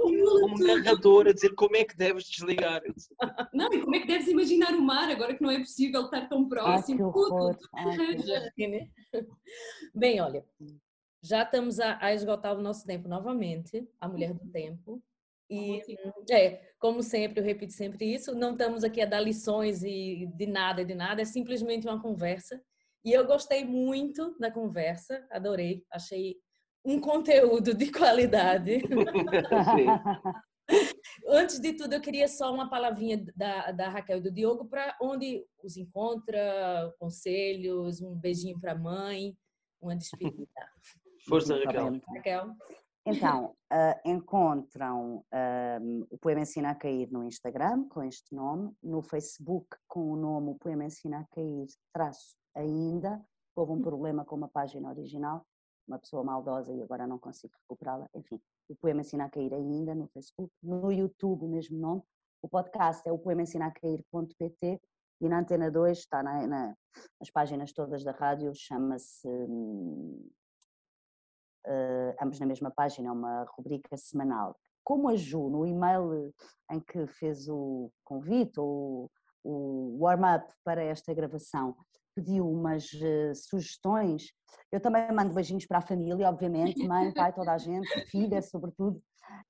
[0.01, 0.67] Como tudo.
[0.67, 2.81] narrador, a dizer como é que deves desligar.
[3.53, 6.27] Não, e como é que deves imaginar o mar agora que não é possível estar
[6.27, 7.13] tão próximo?
[7.13, 8.53] Tudo, tudo Ai, arranja.
[9.95, 10.43] Bem, olha,
[11.23, 15.03] já estamos a, a esgotar o nosso tempo novamente, a mulher do tempo.
[15.51, 15.81] E,
[16.31, 20.47] é, como sempre, eu repito sempre isso, não estamos aqui a dar lições e de
[20.47, 22.61] nada, de nada, é simplesmente uma conversa.
[23.05, 26.37] E eu gostei muito da conversa, adorei, achei
[26.85, 28.83] um conteúdo de qualidade.
[31.27, 34.97] Antes de tudo, eu queria só uma palavrinha da, da Raquel e do Diogo para
[35.01, 39.35] onde os encontra, conselhos, um beijinho para a mãe,
[39.81, 40.47] uma despedida.
[41.27, 41.91] Força, Tá Raquel.
[41.91, 42.03] bem.
[42.17, 42.55] Raquel?
[43.17, 45.25] Então, ah, encontram
[46.11, 50.51] o Poema Ensina a Cair no Instagram, com este nome, no Facebook, com o nome
[50.51, 53.21] O Poema Ensina a Cair, traço ainda.
[53.57, 55.45] Houve um problema com uma página original,
[55.87, 58.09] uma pessoa maldosa e agora não consigo recuperá-la.
[58.15, 62.03] Enfim, o Poema Ensina a Cair ainda no Facebook, no YouTube, o mesmo nome.
[62.43, 64.81] O podcast é o poemaensinacair.pt
[65.21, 66.77] e na Antena 2 está na- na-
[67.19, 69.29] nas páginas todas da rádio, chama-se.
[71.69, 74.57] Eh, ambos na mesma página, é uma rubrica semanal.
[74.83, 76.33] Como a Ju, no e-mail
[76.73, 79.11] em que fez o convite ou
[79.45, 81.77] o warm-up para esta gravação,
[82.15, 84.33] pediu umas eh, sugestões,
[84.73, 89.01] eu também mando beijinhos para a família, obviamente, mãe, pai, toda a gente, filha, sobretudo,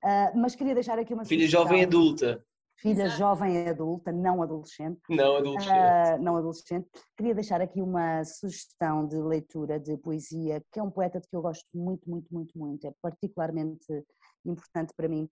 [0.03, 1.63] Ah, mas queria deixar aqui uma Filha sugestão.
[1.63, 2.43] jovem adulta,
[2.81, 3.19] Filha Exato.
[3.19, 5.01] jovem adulta, não adolescente.
[5.09, 5.69] não adolescente.
[5.69, 6.87] Ah, não adolescente.
[7.17, 11.35] Queria deixar aqui uma sugestão de leitura de poesia, que é um poeta de que
[11.35, 12.87] eu gosto muito, muito, muito, muito.
[12.87, 14.05] É particularmente
[14.45, 15.29] importante para mim,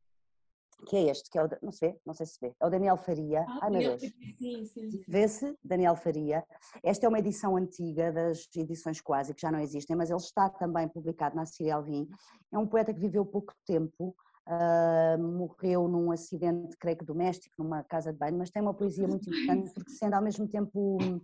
[0.85, 2.69] que é este, que é o, não se vê, não sei se vê, é o
[2.69, 3.45] Daniel Faria.
[3.47, 4.01] Ah, Ai meu Deus.
[4.37, 4.89] Sim, sim.
[5.07, 6.45] Vê-se, Daniel Faria.
[6.83, 10.49] Esta é uma edição antiga das edições quase, que já não existem, mas ele está
[10.49, 12.07] também publicado na Síria Alvim.
[12.51, 14.15] É um poeta que viveu pouco tempo,
[14.49, 19.07] ah, morreu num acidente, creio que doméstico, numa casa de banho, mas tem uma poesia
[19.07, 21.19] muito importante, porque sendo ao mesmo tempo hum,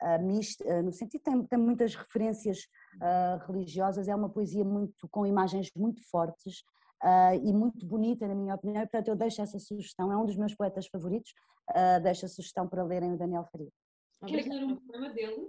[0.00, 2.66] ah, mista, ah, no sentido tem, tem muitas referências
[3.02, 6.62] ah, religiosas, é uma poesia muito com imagens muito fortes,
[7.44, 10.34] e muito bonita, na minha opinião, e portanto eu deixo essa sugestão, é um dos
[10.34, 11.32] meus poetas favoritos,
[12.02, 13.70] deixo a sugestão para lerem o Daniel Faria.
[14.26, 15.48] Queres ler um poema dele?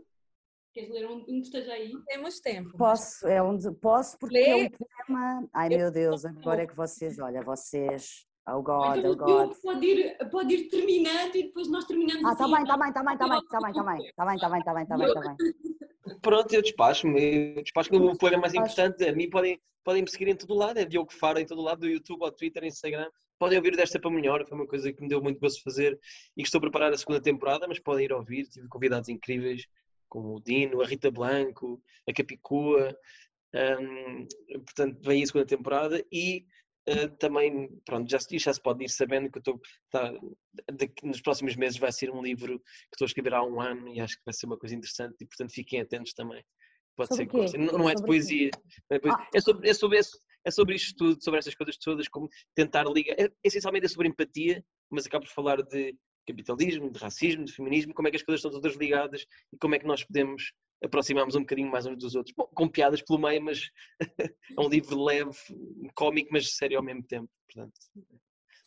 [0.74, 1.92] Queres ler um, um que esteja aí?
[2.08, 2.78] Temos tempo.
[2.78, 4.64] Posso, é onde posso, porque é Lê.
[4.66, 5.50] um poema.
[5.54, 8.26] Ai meu Deus, agora é que vocês, olha, vocês.
[8.48, 9.56] Oh God, então oh o God.
[9.62, 12.54] Pode ir, pode ir terminando e depois nós terminamos Ah, está assim.
[12.54, 14.60] bem, está bem, está bem, está bem, está bem, está bem, está bem, está bem,
[14.60, 16.20] está bem, está bem, está bem.
[16.22, 17.56] Pronto, eu despacho-me.
[17.58, 17.98] Eu Despacho-me.
[18.00, 18.82] O poema mais Despacho.
[18.82, 21.62] importante, a mim podem, podem me seguir em todo lado, é Diogo Faro em todo
[21.62, 23.08] lado, do YouTube, ao Twitter, Instagram.
[23.38, 26.00] podem ouvir desta para melhor, foi uma coisa que me deu muito gosto fazer
[26.36, 29.66] e que estou a preparar a segunda temporada, mas podem ir ouvir, tive convidados incríveis,
[30.10, 32.98] como o Dino, a Rita Blanco, a Capicua,
[33.54, 34.28] um,
[34.66, 36.46] portanto vem a segunda temporada e
[36.90, 40.12] uh, também, pronto, já, já se pode ir sabendo que eu estou, tá,
[41.04, 44.00] nos próximos meses vai ser um livro que estou a escrever há um ano e
[44.00, 46.44] acho que vai ser uma coisa interessante e portanto fiquem atentos também.
[46.96, 47.58] Pode sobre ser que.
[47.58, 48.52] Não, não, é de poesia,
[48.90, 49.24] não é, de poesia.
[49.24, 49.30] Ah.
[49.34, 50.00] é, sobre, é, sobre
[50.46, 53.16] é sobre isto tudo, sobre estas coisas todas, como tentar ligar.
[53.20, 55.96] É, essencialmente é sobre empatia, mas acabo por falar de
[56.30, 59.76] capitalismo, de racismo, de feminismo, como é que as coisas estão todas ligadas e como
[59.76, 60.54] é que nós podemos
[60.84, 62.34] aproximarmos um bocadinho mais uns dos outros.
[62.36, 63.70] Bom, com piadas pelo meio, mas
[64.58, 65.38] é um livro leve,
[65.96, 67.30] cómico, mas sério ao mesmo tempo.
[67.52, 67.74] Portanto,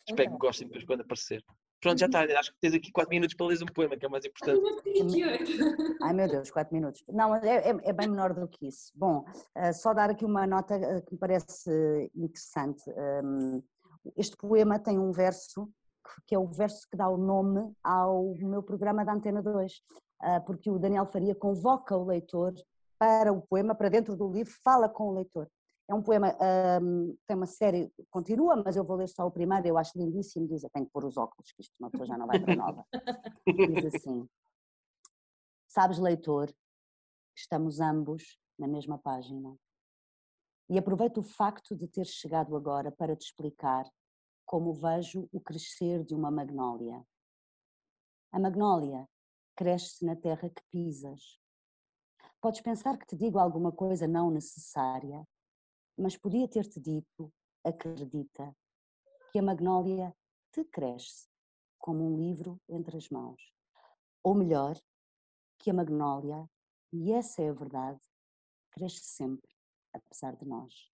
[0.07, 1.43] espero que gostem depois quando aparecer.
[1.81, 2.21] Pronto, já está.
[2.39, 4.61] Acho que tens aqui 4 minutos para ler um poema, que é o mais importante.
[6.01, 7.03] Ai meu Deus, 4 minutos.
[7.09, 8.91] Não, é, é, é bem menor do que isso.
[8.95, 9.25] Bom,
[9.57, 11.69] uh, só dar aqui uma nota uh, que me parece
[12.15, 12.83] interessante.
[12.89, 13.61] Um,
[14.15, 15.69] este poema tem um verso
[16.27, 20.45] que é o verso que dá o nome ao meu programa da Antena 2, uh,
[20.45, 22.53] porque o Daniel Faria convoca o leitor
[22.97, 25.49] para o poema, para dentro do livro, fala com o leitor.
[25.89, 26.33] É um poema,
[26.81, 30.47] um, tem uma série, continua, mas eu vou ler só o primeiro, eu acho lindíssimo,
[30.47, 32.85] diz, tenho que pôr os óculos, que isto uma pessoa já não vai para nova.
[33.45, 34.27] Diz assim,
[35.67, 36.53] sabes leitor,
[37.35, 39.53] estamos ambos na mesma página.
[40.69, 43.85] E aproveito o facto de ter chegado agora para te explicar
[44.45, 47.05] como vejo o crescer de uma magnólia.
[48.31, 49.07] A magnólia
[49.55, 51.39] cresce na terra que pisas.
[52.41, 55.27] Podes pensar que te digo alguma coisa não necessária,
[55.97, 57.31] mas podia ter-te dito,
[57.63, 58.55] acredita,
[59.31, 60.15] que a magnólia
[60.51, 61.27] te cresce
[61.77, 63.53] como um livro entre as mãos.
[64.23, 64.79] Ou melhor,
[65.59, 66.49] que a magnólia,
[66.91, 68.01] e essa é a verdade,
[68.71, 69.49] cresce sempre,
[69.93, 70.92] apesar de nós.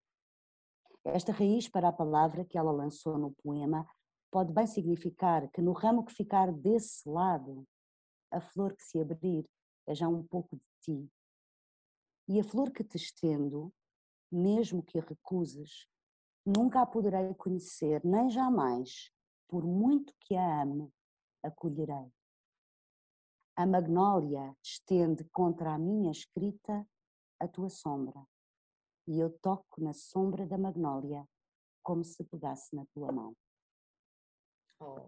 [1.05, 3.87] Esta raiz para a palavra que ela lançou no poema
[4.29, 7.65] pode bem significar que no ramo que ficar desse lado,
[8.31, 9.49] a flor que se abrir
[9.87, 11.11] é já um pouco de ti.
[12.27, 13.73] E a flor que te estendo,
[14.31, 15.87] mesmo que a recuses,
[16.45, 19.11] nunca a poderei conhecer, nem jamais,
[19.47, 20.93] por muito que a ame,
[21.41, 22.13] acolherei.
[23.55, 26.87] A magnólia estende contra a minha escrita
[27.39, 28.27] a tua sombra,
[29.09, 31.25] e eu toco na sombra da magnólia
[31.81, 33.33] como se pegasse na tua mão.
[34.79, 34.99] Oh,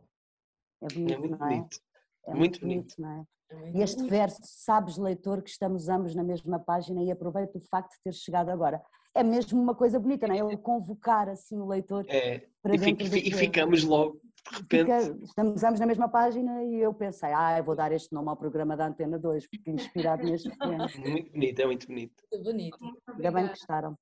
[0.81, 1.49] É É bonito, muito não é?
[1.55, 1.79] bonito.
[2.25, 2.95] É muito bonito.
[3.01, 3.25] não é?
[3.51, 4.09] é E este bonito.
[4.11, 8.13] verso, sabes, leitor, que estamos ambos na mesma página e aproveito o facto de ter
[8.13, 8.83] chegado agora.
[9.13, 10.39] É mesmo uma coisa bonita, não é?
[10.39, 13.37] Ele convocar assim o leitor É, para e, dentro e poema.
[13.37, 14.19] ficamos logo,
[14.49, 14.91] de repente.
[15.03, 18.29] Fica- estamos ambos na mesma página e eu pensei, ah, eu vou dar este nome
[18.29, 20.87] ao programa da Antena 2, porque inspirado neste poema.
[20.97, 22.23] Muito bonito, é muito bonito.
[22.31, 22.77] Muito bonito.
[23.07, 23.97] Ainda bem que gostaram.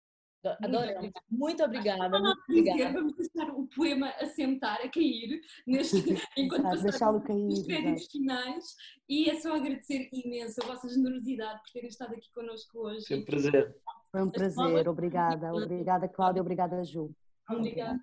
[0.64, 1.12] Adorei.
[1.30, 2.18] Muito obrigada.
[2.18, 2.94] Muito Dizer, obrigada.
[2.94, 5.98] Vamos deixar o poema a sentar, a cair, neste,
[6.38, 8.64] enquanto passamos cair, os créditos finais.
[9.10, 13.06] E é só agradecer imenso a vossa generosidade por terem estado aqui connosco hoje.
[13.06, 13.76] Foi um prazer.
[14.12, 15.54] Foi um prazer, obrigada.
[15.54, 17.14] Obrigada, Cláudia, obrigada, Ju.
[17.50, 18.00] Obrigada.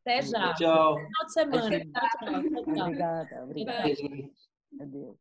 [0.00, 0.54] Até já.
[0.54, 0.96] Tchau.
[0.96, 1.64] Final de semana.
[1.66, 3.44] Obrigada.
[3.44, 3.44] Obrigada.
[3.44, 3.88] Obrigada.
[4.80, 5.18] Adeus.